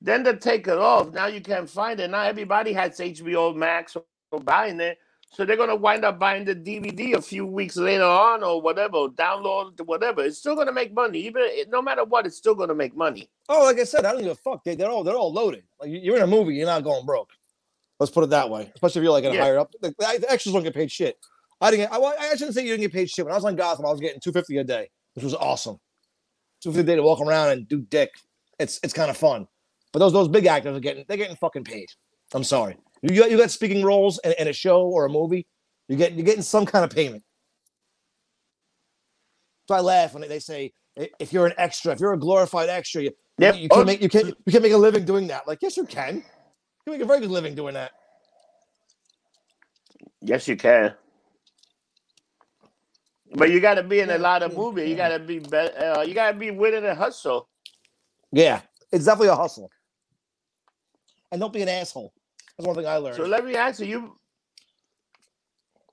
[0.00, 1.12] Then they take it off.
[1.12, 2.10] Now you can't find it.
[2.10, 4.98] Now everybody has HBO Max or, buying it.
[5.30, 9.06] So they're gonna wind up buying the DVD a few weeks later on or whatever,
[9.08, 10.24] download whatever.
[10.24, 11.20] It's still gonna make money.
[11.20, 13.28] Even no matter what, it's still gonna make money.
[13.48, 14.64] Oh, like I said, I don't give a fuck.
[14.64, 15.62] They, they're all they're all loaded.
[15.80, 17.30] Like you- you're in a movie, you're not going broke.
[18.00, 18.72] Let's put it that way.
[18.74, 19.42] Especially if you're like in a Yeah.
[19.42, 19.72] higher up.
[19.80, 21.16] The, the extras don't get paid shit.
[21.62, 21.90] I didn't.
[21.90, 23.26] Get, I, I shouldn't say you didn't get paid shit.
[23.26, 25.78] When I was on Gotham, I was getting two fifty a day, which was awesome.
[26.62, 28.10] Two fifty a day to walk around and do dick.
[28.60, 29.48] It's it's kind of fun.
[29.92, 31.88] But those those big actors are getting they're getting fucking paid.
[32.34, 32.76] I'm sorry.
[33.02, 35.46] You got you got speaking roles in, in a show or a movie.
[35.88, 37.24] You get you're getting some kind of payment.
[39.68, 43.02] So I laugh when they say if you're an extra, if you're a glorified extra,
[43.02, 43.56] you, Yep.
[43.56, 45.48] you can't Oh, make you can't you can't make a living doing that.
[45.48, 46.16] Like yes, you can.
[46.16, 46.22] You
[46.86, 47.92] can make a very good living doing that.
[50.22, 50.94] Yes, you can.
[53.34, 54.88] But you got to be in a lot of yeah, movies.
[54.90, 57.48] You got to be, be uh, you got to be willing to hustle.
[58.30, 58.60] Yeah,
[58.92, 59.70] it's definitely a hustle.
[61.30, 62.12] And don't be an asshole.
[62.56, 63.16] That's one thing I learned.
[63.16, 64.18] So let me ask you, you,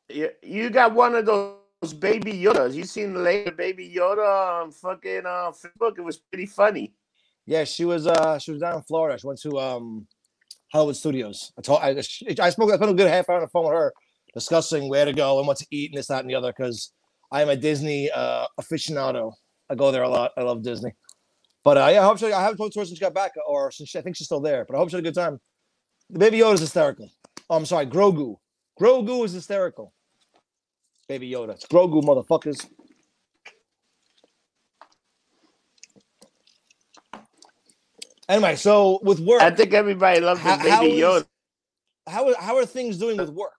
[0.10, 2.74] you, you got one of those baby Yodas.
[2.74, 5.98] You seen the later baby Yoda on fucking uh, Facebook?
[5.98, 6.94] It was pretty funny.
[7.46, 9.18] yeah, she was uh she was down in Florida.
[9.18, 10.08] She went to um
[10.72, 11.52] Hollywood Studios.
[11.58, 13.74] I told I, I spoke I spent a good half hour on the phone with
[13.74, 13.94] her
[14.34, 16.94] discussing where to go and what to eat and this, that, and the other because
[17.32, 19.34] I'm a Disney uh, aficionado.
[19.69, 20.32] I go there a lot.
[20.38, 20.93] I love Disney.
[21.63, 23.34] But uh, yeah, I hope she, I haven't talked to her since she got back,
[23.47, 24.65] or since she, I think she's still there.
[24.65, 25.39] But I hope she had a good time.
[26.09, 27.09] The Baby Yoda is hysterical.
[27.49, 28.38] Oh, I'm sorry, Grogu.
[28.80, 29.93] Grogu is hysterical.
[31.07, 31.51] Baby Yoda.
[31.51, 32.65] It's Grogu, motherfuckers.
[38.27, 41.25] Anyway, so with work, I think everybody loves how, Baby how is, Yoda.
[42.07, 43.53] How how are things doing with work?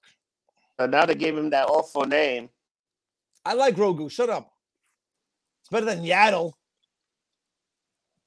[0.78, 2.48] So now they gave him that awful name.
[3.44, 4.10] I like Grogu.
[4.10, 4.50] Shut up.
[5.62, 6.52] It's better than Yaddle.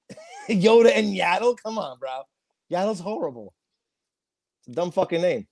[0.50, 1.58] Yoda and Yaddle.
[1.64, 2.24] Come on, bro.
[2.72, 3.54] Yaddle's horrible.
[4.60, 5.48] It's a dumb fucking name.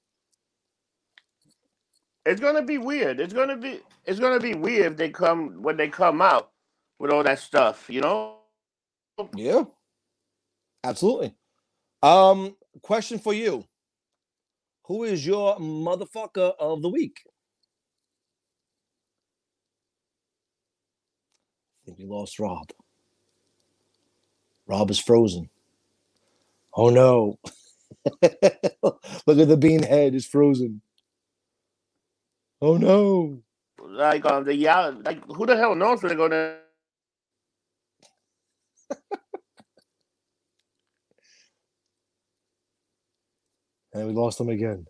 [2.25, 3.19] It's gonna be weird.
[3.19, 6.51] It's gonna be it's gonna be weird if they come when they come out
[6.99, 8.37] with all that stuff, you know?
[9.35, 9.63] Yeah.
[10.83, 11.35] Absolutely.
[12.03, 13.65] Um, question for you.
[14.85, 17.17] Who is your motherfucker of the week?
[21.81, 22.71] I think we lost Rob.
[24.67, 25.49] Rob is frozen.
[26.73, 27.37] Oh no.
[28.21, 30.81] Look at the bean head is frozen.
[32.61, 33.43] Oh no.
[33.79, 36.57] Like um the yeah like who the hell knows when they're gonna
[43.93, 44.87] And we lost him again.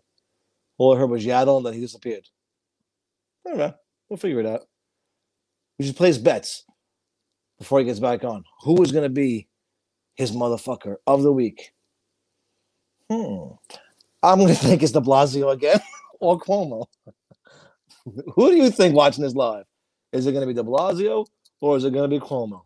[0.78, 2.28] All I heard was Yaddle and then he disappeared.
[3.44, 3.74] I don't know.
[4.08, 4.62] We'll figure it out.
[5.78, 6.64] We just place bets
[7.62, 8.42] before he gets back on.
[8.64, 9.46] Who is going to be
[10.16, 11.72] his motherfucker of the week?
[13.08, 13.54] Hmm.
[14.22, 15.80] I'm going to think it's de Blasio again
[16.20, 16.86] or Cuomo.
[18.34, 19.64] Who do you think watching this live?
[20.12, 21.24] Is it going to be de Blasio
[21.60, 22.62] or is it going to be Cuomo?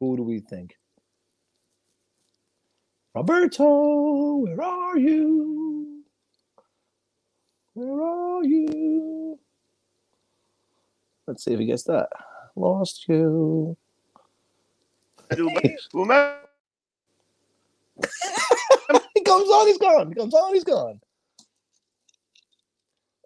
[0.00, 0.76] Who do we think?
[3.14, 6.04] Roberto, where are you?
[7.72, 9.38] Where are you?
[11.26, 12.08] Let's see if he gets that.
[12.56, 13.76] Lost you.
[15.34, 15.50] do.
[15.92, 16.36] Remember
[19.14, 20.08] he comes on, he's gone.
[20.08, 21.00] He comes on, he's gone.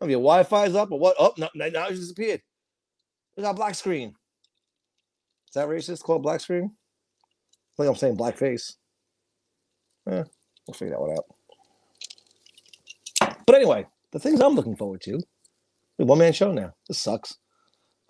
[0.01, 1.17] Oh, your Wi-Fi's up or what?
[1.19, 2.43] Oh, no, no, now he's disappeared.
[3.35, 4.15] There's our black screen.
[5.49, 6.03] Is that racist?
[6.03, 6.73] Called black screen?
[6.75, 8.75] I think I'm saying blackface.
[10.09, 10.25] Eh,
[10.67, 11.25] we'll figure that one out.
[13.47, 15.21] But anyway, the things I'm looking forward to.
[15.99, 16.75] The One man show now.
[16.89, 17.39] This sucks.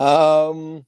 [0.00, 0.86] Um,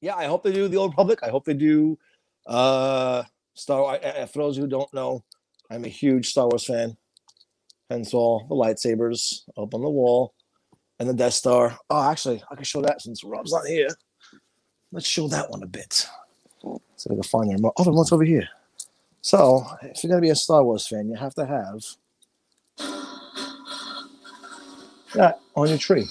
[0.00, 1.20] yeah, I hope they do the Old Republic.
[1.22, 1.98] I hope they do
[2.46, 3.22] uh
[3.54, 4.00] Star Wars.
[4.32, 5.24] For those who don't know,
[5.70, 6.96] I'm a huge Star Wars fan.
[7.90, 10.34] Hence all the lightsabers up on the wall
[10.98, 11.78] and the Death Star.
[11.90, 13.88] Oh, actually, I can show that since Rob's not here.
[14.92, 16.06] Let's show that one a bit.
[16.62, 17.74] So we can find remote.
[17.78, 18.48] Oh, over here.
[19.20, 21.84] So, if you're gonna be a Star Wars fan, you have to have
[25.14, 26.06] that on your tree.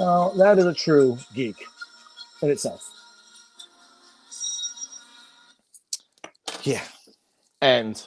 [0.00, 1.62] Now, that is a true geek
[2.40, 2.90] in itself.
[6.62, 6.80] Yeah.
[7.60, 8.02] And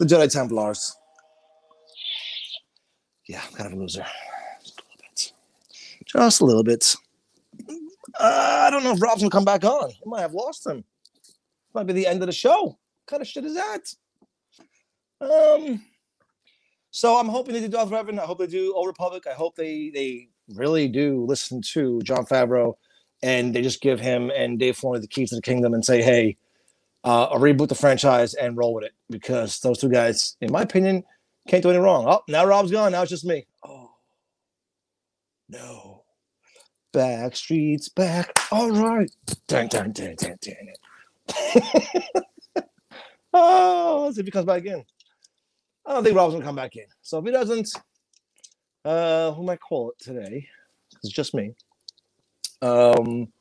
[0.00, 0.96] the Jedi Templars.
[3.28, 4.04] Yeah, I'm kind of a loser.
[4.60, 5.32] Just a little bit.
[6.04, 6.96] Just a little bit.
[8.18, 9.90] Uh, I don't know if Rob's gonna come back on.
[9.90, 10.82] I might have lost him.
[11.74, 12.64] Might be the end of the show.
[12.64, 13.94] What kind of shit is that?
[15.20, 15.84] Um.
[16.90, 18.18] So I'm hoping they do Darth Revan.
[18.18, 19.24] I hope they do Old Republic.
[19.26, 22.74] I hope they they really do listen to Jon Favreau,
[23.22, 26.02] and they just give him and Dave Filoni the keys to the kingdom and say,
[26.02, 26.36] "Hey,
[27.04, 30.62] uh, I'll reboot the franchise and roll with it." Because those two guys, in my
[30.62, 31.04] opinion,
[31.46, 32.06] can't do any wrong.
[32.08, 32.92] Oh, now Rob's gone.
[32.92, 33.46] Now it's just me.
[33.62, 33.90] Oh
[35.48, 36.04] no,
[36.92, 38.32] back streets back.
[38.50, 39.10] All right.
[39.46, 42.24] Dun, dun, dun, dun, dun.
[43.34, 44.84] oh, let's see if he comes back in.
[45.88, 46.84] I don't think Rob's gonna come back in.
[47.00, 47.70] So if he doesn't,
[48.84, 50.46] uh, who might call it today?
[51.02, 51.54] It's just me.
[52.60, 53.32] Um,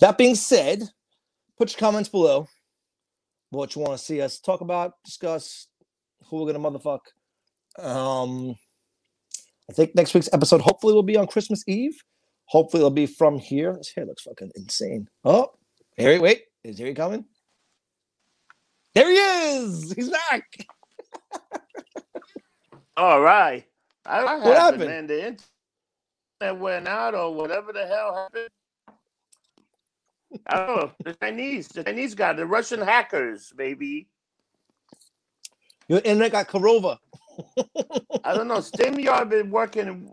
[0.00, 0.82] that being said,
[1.56, 2.48] put your comments below.
[3.50, 5.68] What you want to see us talk about, discuss,
[6.24, 7.00] who we're gonna motherfuck.
[7.78, 8.56] Um,
[9.70, 11.96] I think next week's episode hopefully will be on Christmas Eve.
[12.46, 13.74] Hopefully it'll be from here.
[13.76, 15.08] This hair looks fucking insane.
[15.24, 15.52] Oh,
[15.96, 16.46] he wait.
[16.64, 17.24] Is he coming?
[18.92, 19.92] There he is.
[19.92, 20.66] He's back.
[22.96, 23.64] All right.
[24.06, 24.82] I don't know What happened?
[24.82, 25.06] happened, man.
[25.06, 25.26] The
[26.40, 28.48] internet went out or whatever the hell happened.
[30.48, 30.92] I don't know.
[31.04, 34.08] The Chinese, the Chinese guy, the Russian hackers, baby.
[35.88, 36.98] Your internet got Korova.
[38.24, 38.58] I don't know.
[38.58, 40.12] StreamYard been working.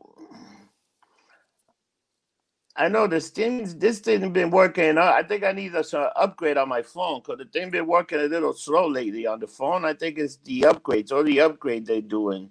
[2.76, 3.66] I know the Steam.
[3.80, 4.98] This thing been working.
[4.98, 7.88] uh, I think I need a some upgrade on my phone because the thing been
[7.88, 9.86] working a little slow lately on the phone.
[9.86, 12.50] I think it's the upgrades or the upgrade they're doing.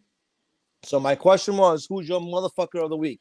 [0.83, 3.21] So my question was, who's your motherfucker of the week?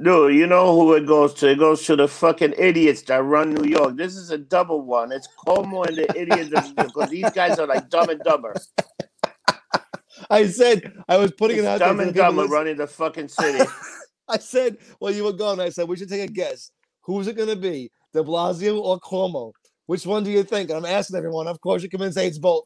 [0.00, 1.50] Dude, you know who it goes to?
[1.50, 3.96] It goes to the fucking idiots that run New York.
[3.96, 5.10] This is a double one.
[5.10, 8.54] It's Cuomo and the idiots because these guys are like dumb and dumber.
[10.30, 12.06] I said I was putting it out Dumb there.
[12.06, 13.64] and to the people Gummer listen- running the fucking city.
[14.28, 15.58] I said, well, you were gone.
[15.58, 16.70] I said we should take a guess.
[17.02, 19.52] Who's it going to be, De Blasio or Cuomo?
[19.86, 20.68] Which one do you think?
[20.68, 21.46] And I'm asking everyone.
[21.46, 22.64] Of course, you come in and say it's both.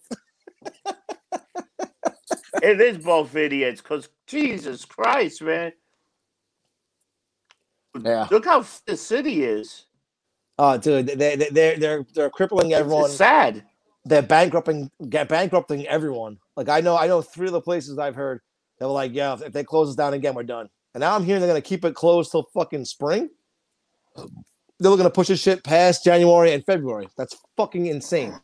[2.61, 3.81] it is both idiots.
[3.81, 5.73] Cause Jesus Christ, man,
[8.01, 8.29] Yeah.
[8.31, 9.87] look how f- the city is.
[10.59, 13.07] Oh, dude, they they they're they're they're crippling everyone.
[13.07, 13.65] It's sad.
[14.05, 16.39] they're bankrupting get bankrupting everyone.
[16.57, 18.41] Like I know I know three of the places I've heard
[18.81, 20.69] they were like, yeah, if, if they close us down again, we're done.
[20.95, 23.31] And now I'm hearing they're gonna keep it closed till fucking spring.
[24.81, 27.09] They're looking to push this shit past January and February.
[27.19, 28.35] That's fucking insane.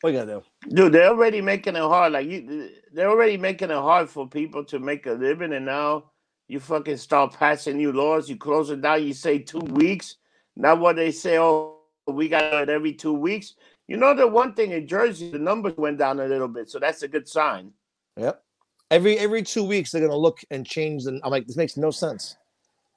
[0.00, 0.74] What you gonna do?
[0.74, 2.12] Dude, they're already making it hard.
[2.12, 6.10] Like you, they're already making it hard for people to make a living, and now
[6.46, 8.28] you fucking start passing new laws.
[8.28, 9.04] You close it down.
[9.04, 10.16] You say two weeks.
[10.56, 11.38] Now what they say?
[11.38, 13.54] Oh, we got it every two weeks.
[13.88, 16.78] You know the one thing in Jersey, the numbers went down a little bit, so
[16.78, 17.72] that's a good sign.
[18.16, 18.42] Yep.
[18.90, 21.90] Every every two weeks they're gonna look and change And I'm like, this makes no
[21.90, 22.36] sense.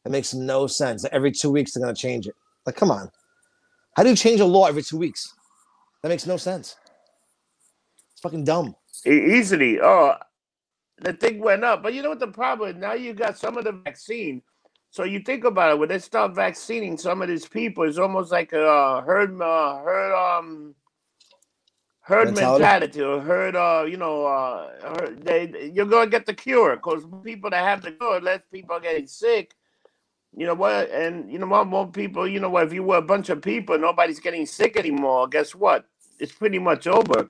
[0.05, 1.05] It makes no sense.
[1.11, 2.35] Every two weeks they're gonna change it.
[2.65, 3.09] Like, come on.
[3.95, 5.33] How do you change a law every two weeks?
[6.03, 6.75] That makes no sense.
[8.21, 8.75] Fucking dumb.
[9.05, 9.79] E- easily.
[9.81, 10.15] Oh,
[10.99, 12.75] the thing went up, but you know what the problem is?
[12.75, 14.41] Now you got some of the vaccine.
[14.91, 18.31] So you think about it, when they start vaccinating some of these people, it's almost
[18.31, 20.75] like a uh, herd, uh, herd, um,
[22.01, 22.61] herd Mentality?
[22.61, 27.05] mentality, or herd, uh, you know, uh, herd, they, you're gonna get the cure because
[27.23, 29.55] people that have the cure, less people are getting sick.
[30.35, 30.89] You know what?
[30.91, 31.67] And you know what?
[31.67, 32.27] More people.
[32.27, 32.67] You know what?
[32.67, 35.27] If you were a bunch of people, nobody's getting sick anymore.
[35.27, 35.85] Guess what?
[36.19, 37.29] It's pretty much over.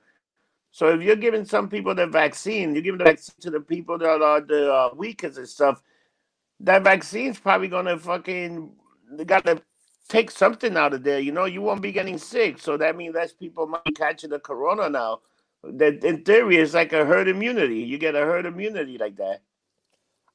[0.71, 3.97] So if you're giving some people the vaccine, you're giving the vaccine to the people
[3.97, 5.81] that are the uh, weakest and stuff.
[6.61, 8.71] That vaccine's probably gonna fucking
[9.11, 9.61] they gotta
[10.07, 11.19] take something out of there.
[11.19, 14.29] You know, you won't be getting sick, so that means less people might be catching
[14.29, 15.19] the corona now.
[15.63, 17.79] That in theory is like a herd immunity.
[17.79, 19.41] You get a herd immunity like that.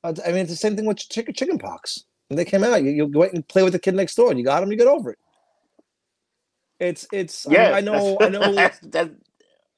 [0.05, 2.05] Uh, I mean, it's the same thing with chicken chicken pox.
[2.29, 4.31] When they came out, you, you go out and play with the kid next door.
[4.31, 5.19] And you got him, you get over it.
[6.79, 7.47] It's it's.
[7.47, 8.19] I mean, Yeah, I, know.
[8.21, 8.53] I know.
[8.55, 9.11] That's, that's,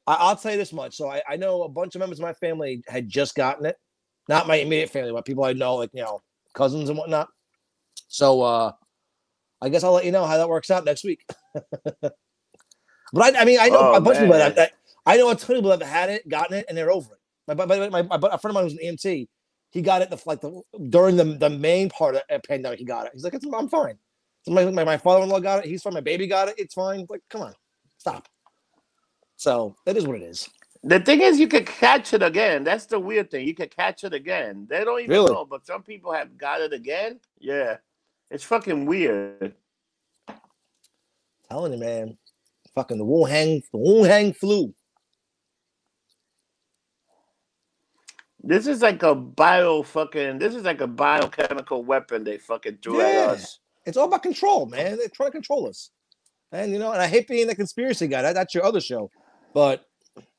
[0.08, 0.96] I, I'll tell you this much.
[0.96, 3.76] So I, I know a bunch of members of my family had just gotten it.
[4.28, 6.22] Not my immediate family, but people I know, like you know,
[6.54, 7.28] cousins and whatnot.
[8.08, 8.72] So uh
[9.60, 11.26] I guess I'll let you know how that works out next week.
[12.00, 12.14] but
[13.14, 14.72] I, I mean, I know Oh, a bunch of people that,
[15.04, 17.14] I know a ton of people that have had it, gotten it, and they're over
[17.14, 17.56] it.
[17.56, 19.26] My, my, my, my, a friend of mine who's an EMT,
[19.70, 22.78] he got it the like the during the the main part of the pandemic.
[22.78, 23.12] He got it.
[23.14, 23.98] He's like, it's, I'm fine.
[24.42, 25.68] So my, my, my father-in-law got it.
[25.68, 25.94] He's fine.
[25.94, 26.54] My baby got it.
[26.58, 27.06] It's fine.
[27.08, 27.54] Like, come on,
[27.98, 28.28] stop.
[29.38, 30.48] So that is what it is.
[30.82, 32.64] the thing is, you could catch it again.
[32.64, 33.46] That's the weird thing.
[33.46, 34.66] You could catch it again.
[34.68, 35.32] They don't even Really?
[35.32, 37.20] know, but some people have got it again.
[37.38, 37.76] Yeah,
[38.30, 39.54] it's fucking weird.
[41.48, 42.18] Telling you, man.
[42.74, 44.74] Fucking the Wuhan, the Wuhan flu.
[48.42, 50.38] This is like a bio fucking.
[50.38, 53.58] This is like a biochemical weapon they fucking threw at us.
[53.84, 54.96] It's all about control, man.
[54.98, 55.90] They're trying to control us.
[56.52, 58.22] And you know, and I hate being the conspiracy guy.
[58.22, 59.10] That, that's your other show,
[59.54, 59.86] but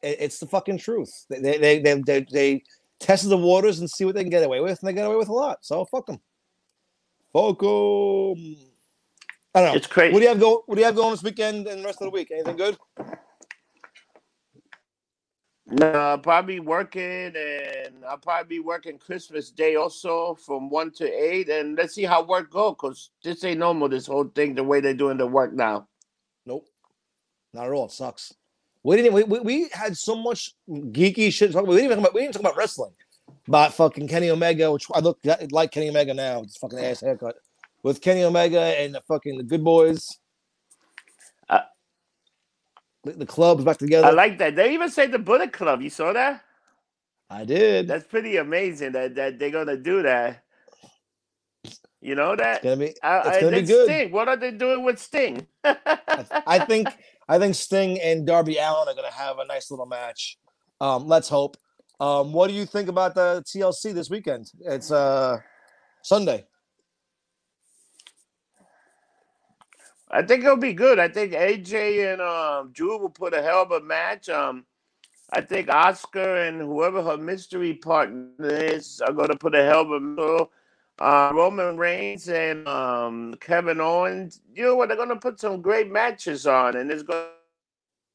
[0.02, 1.26] it, it's the fucking truth.
[1.30, 2.64] They they, they they they
[3.00, 5.16] tested the waters and see what they can get away with, and they get away
[5.16, 5.60] with a lot.
[5.62, 6.20] So fuck them.
[7.34, 8.58] Fuck 'em.
[9.56, 9.76] I don't know.
[9.76, 10.14] It's crazy.
[10.14, 10.64] What do you have go?
[10.66, 12.32] What do you have going this weekend and the rest of the week?
[12.32, 12.78] Anything good?
[15.82, 21.50] I'll probably working, and I'll probably be working Christmas Day also from one to eight,
[21.50, 22.74] and let's see how work go.
[22.74, 23.88] Cause this ain't normal.
[23.88, 25.88] This whole thing, the way they're doing the work now.
[26.46, 26.68] Nope.
[27.54, 27.86] Not at all.
[27.86, 28.34] It sucks.
[28.84, 29.14] We didn't.
[29.14, 31.50] We, we, we had so much geeky shit.
[31.50, 31.70] to talk about.
[31.70, 32.14] We didn't even talk about.
[32.14, 32.92] We didn't talk about wrestling.
[33.48, 35.20] About fucking Kenny Omega, which I look
[35.52, 36.42] like Kenny Omega now.
[36.44, 37.36] It's fucking ass haircut
[37.84, 40.20] with Kenny Omega and the fucking the Good Boys.
[41.48, 41.62] Uh,
[43.04, 44.08] the, the club's back together.
[44.08, 44.56] I like that.
[44.56, 45.82] They even say the Bullet Club.
[45.82, 46.44] You saw that?
[47.30, 47.88] I did.
[47.88, 50.44] That's pretty amazing that, that they're gonna do that.
[52.02, 52.58] You know that?
[52.58, 52.86] it's gonna be.
[52.86, 53.86] It's I, gonna be good.
[53.88, 54.12] Sting.
[54.12, 55.46] What are they doing with Sting?
[55.64, 55.98] I,
[56.48, 56.88] I think
[57.30, 60.40] I think Sting and Darby Allin are gonna have a nice little match.
[60.82, 61.58] Um, let's hope.
[62.00, 64.52] Um, what do you think about the TLC this weekend?
[64.62, 65.38] It's uh
[66.02, 66.46] Sunday.
[70.10, 70.98] I think it'll be good.
[70.98, 74.28] I think AJ and um, Drew will put a hell of a match.
[74.28, 74.66] Um,
[75.32, 79.82] I think Asuka and whoever her mystery partner is are going to put a hell
[79.82, 80.48] of a match.
[81.00, 84.90] Uh, Roman Reigns and um, Kevin Owens, you know what?
[84.90, 87.26] They're going to put some great matches on, and it's going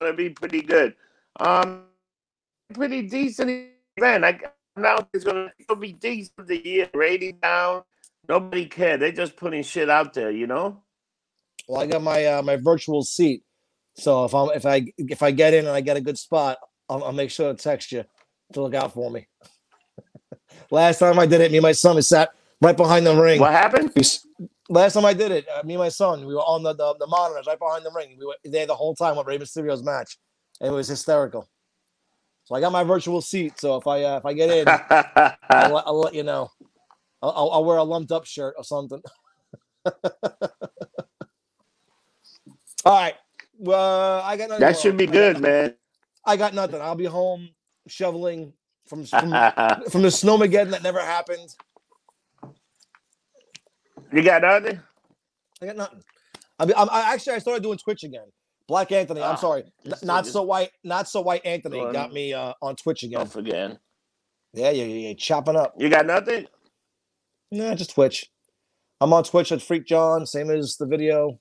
[0.02, 0.94] to be pretty good.
[1.40, 1.84] Um,
[2.74, 4.24] pretty decent event.
[4.24, 4.38] I
[4.76, 6.32] now it's going to be decent.
[6.38, 7.84] of The year rating down.
[8.28, 9.00] Nobody cared.
[9.00, 10.82] They're just putting shit out there, you know.
[11.68, 13.42] Well, I got my uh, my virtual seat,
[13.94, 16.58] so if I'm if I if I get in and I get a good spot,
[16.90, 18.04] I'll, I'll make sure to text you
[18.52, 19.26] to look out for me.
[20.70, 22.34] Last time I did it, me and my son we sat
[22.64, 23.40] right behind the ring.
[23.40, 23.92] What happened?
[24.68, 26.94] Last time I did it, uh, me and my son, we were on the, the,
[26.98, 28.16] the monitors right behind the ring.
[28.18, 30.16] We were there the whole time with Rey Mysterio's match,
[30.60, 31.48] and it was hysterical.
[32.44, 33.60] So I got my virtual seat.
[33.60, 34.68] So if I uh, if I get in,
[35.50, 36.50] I'll, let- I'll let you know.
[37.22, 39.00] I'll, I'll, wear a lumped up shirt or something.
[39.86, 39.92] All
[42.86, 43.14] right.
[43.58, 44.60] Well, I got nothing.
[44.60, 45.74] that should be I good, man.
[46.26, 46.80] I got nothing.
[46.82, 47.50] I'll be home
[47.86, 48.52] shoveling
[48.88, 51.54] from from, from the snowmageddon that never happened.
[54.14, 54.80] You got nothing?
[55.62, 56.02] I got nothing.
[56.58, 58.26] I mean, I'm, I actually I started doing Twitch again.
[58.68, 59.22] Black Anthony.
[59.22, 60.70] I'm Ah, sorry, N- not so white.
[60.84, 61.42] Not so white.
[61.44, 61.92] Anthony Go on.
[61.92, 63.18] got me uh, on Twitch again.
[63.20, 63.78] Don't forget.
[64.54, 65.14] Yeah, yeah, yeah, yeah.
[65.18, 65.74] Chopping up.
[65.78, 66.46] You got nothing?
[67.50, 68.26] Nah, just Twitch.
[69.00, 71.38] I'm on Twitch at Freak John, same as the video.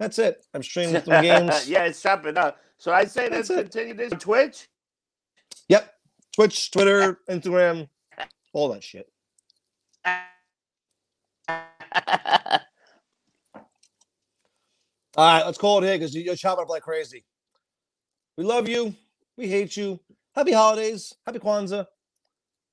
[0.00, 0.44] That's it.
[0.54, 1.68] I'm streaming some games.
[1.68, 2.58] yeah, it's chopping up.
[2.78, 4.68] So I say let's continue this on Twitch.
[5.68, 5.92] Yep.
[6.34, 7.88] Twitch, Twitter, Instagram,
[8.52, 9.08] all that shit.
[15.16, 17.24] All right, let's call it here because you're chopping up like crazy.
[18.36, 18.94] We love you.
[19.36, 19.98] We hate you.
[20.34, 21.12] Happy holidays.
[21.26, 21.86] Happy Kwanzaa.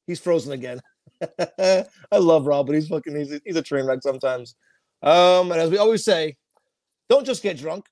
[0.05, 0.79] He's frozen again.
[1.59, 1.85] I
[2.17, 4.55] love Rob, but he's fucking he's a, he's a train wreck sometimes.
[5.01, 6.37] Um, and as we always say,
[7.09, 7.85] don't just get drunk,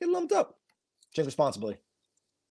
[0.00, 0.58] get lumped up.
[1.14, 1.76] Drink responsibly.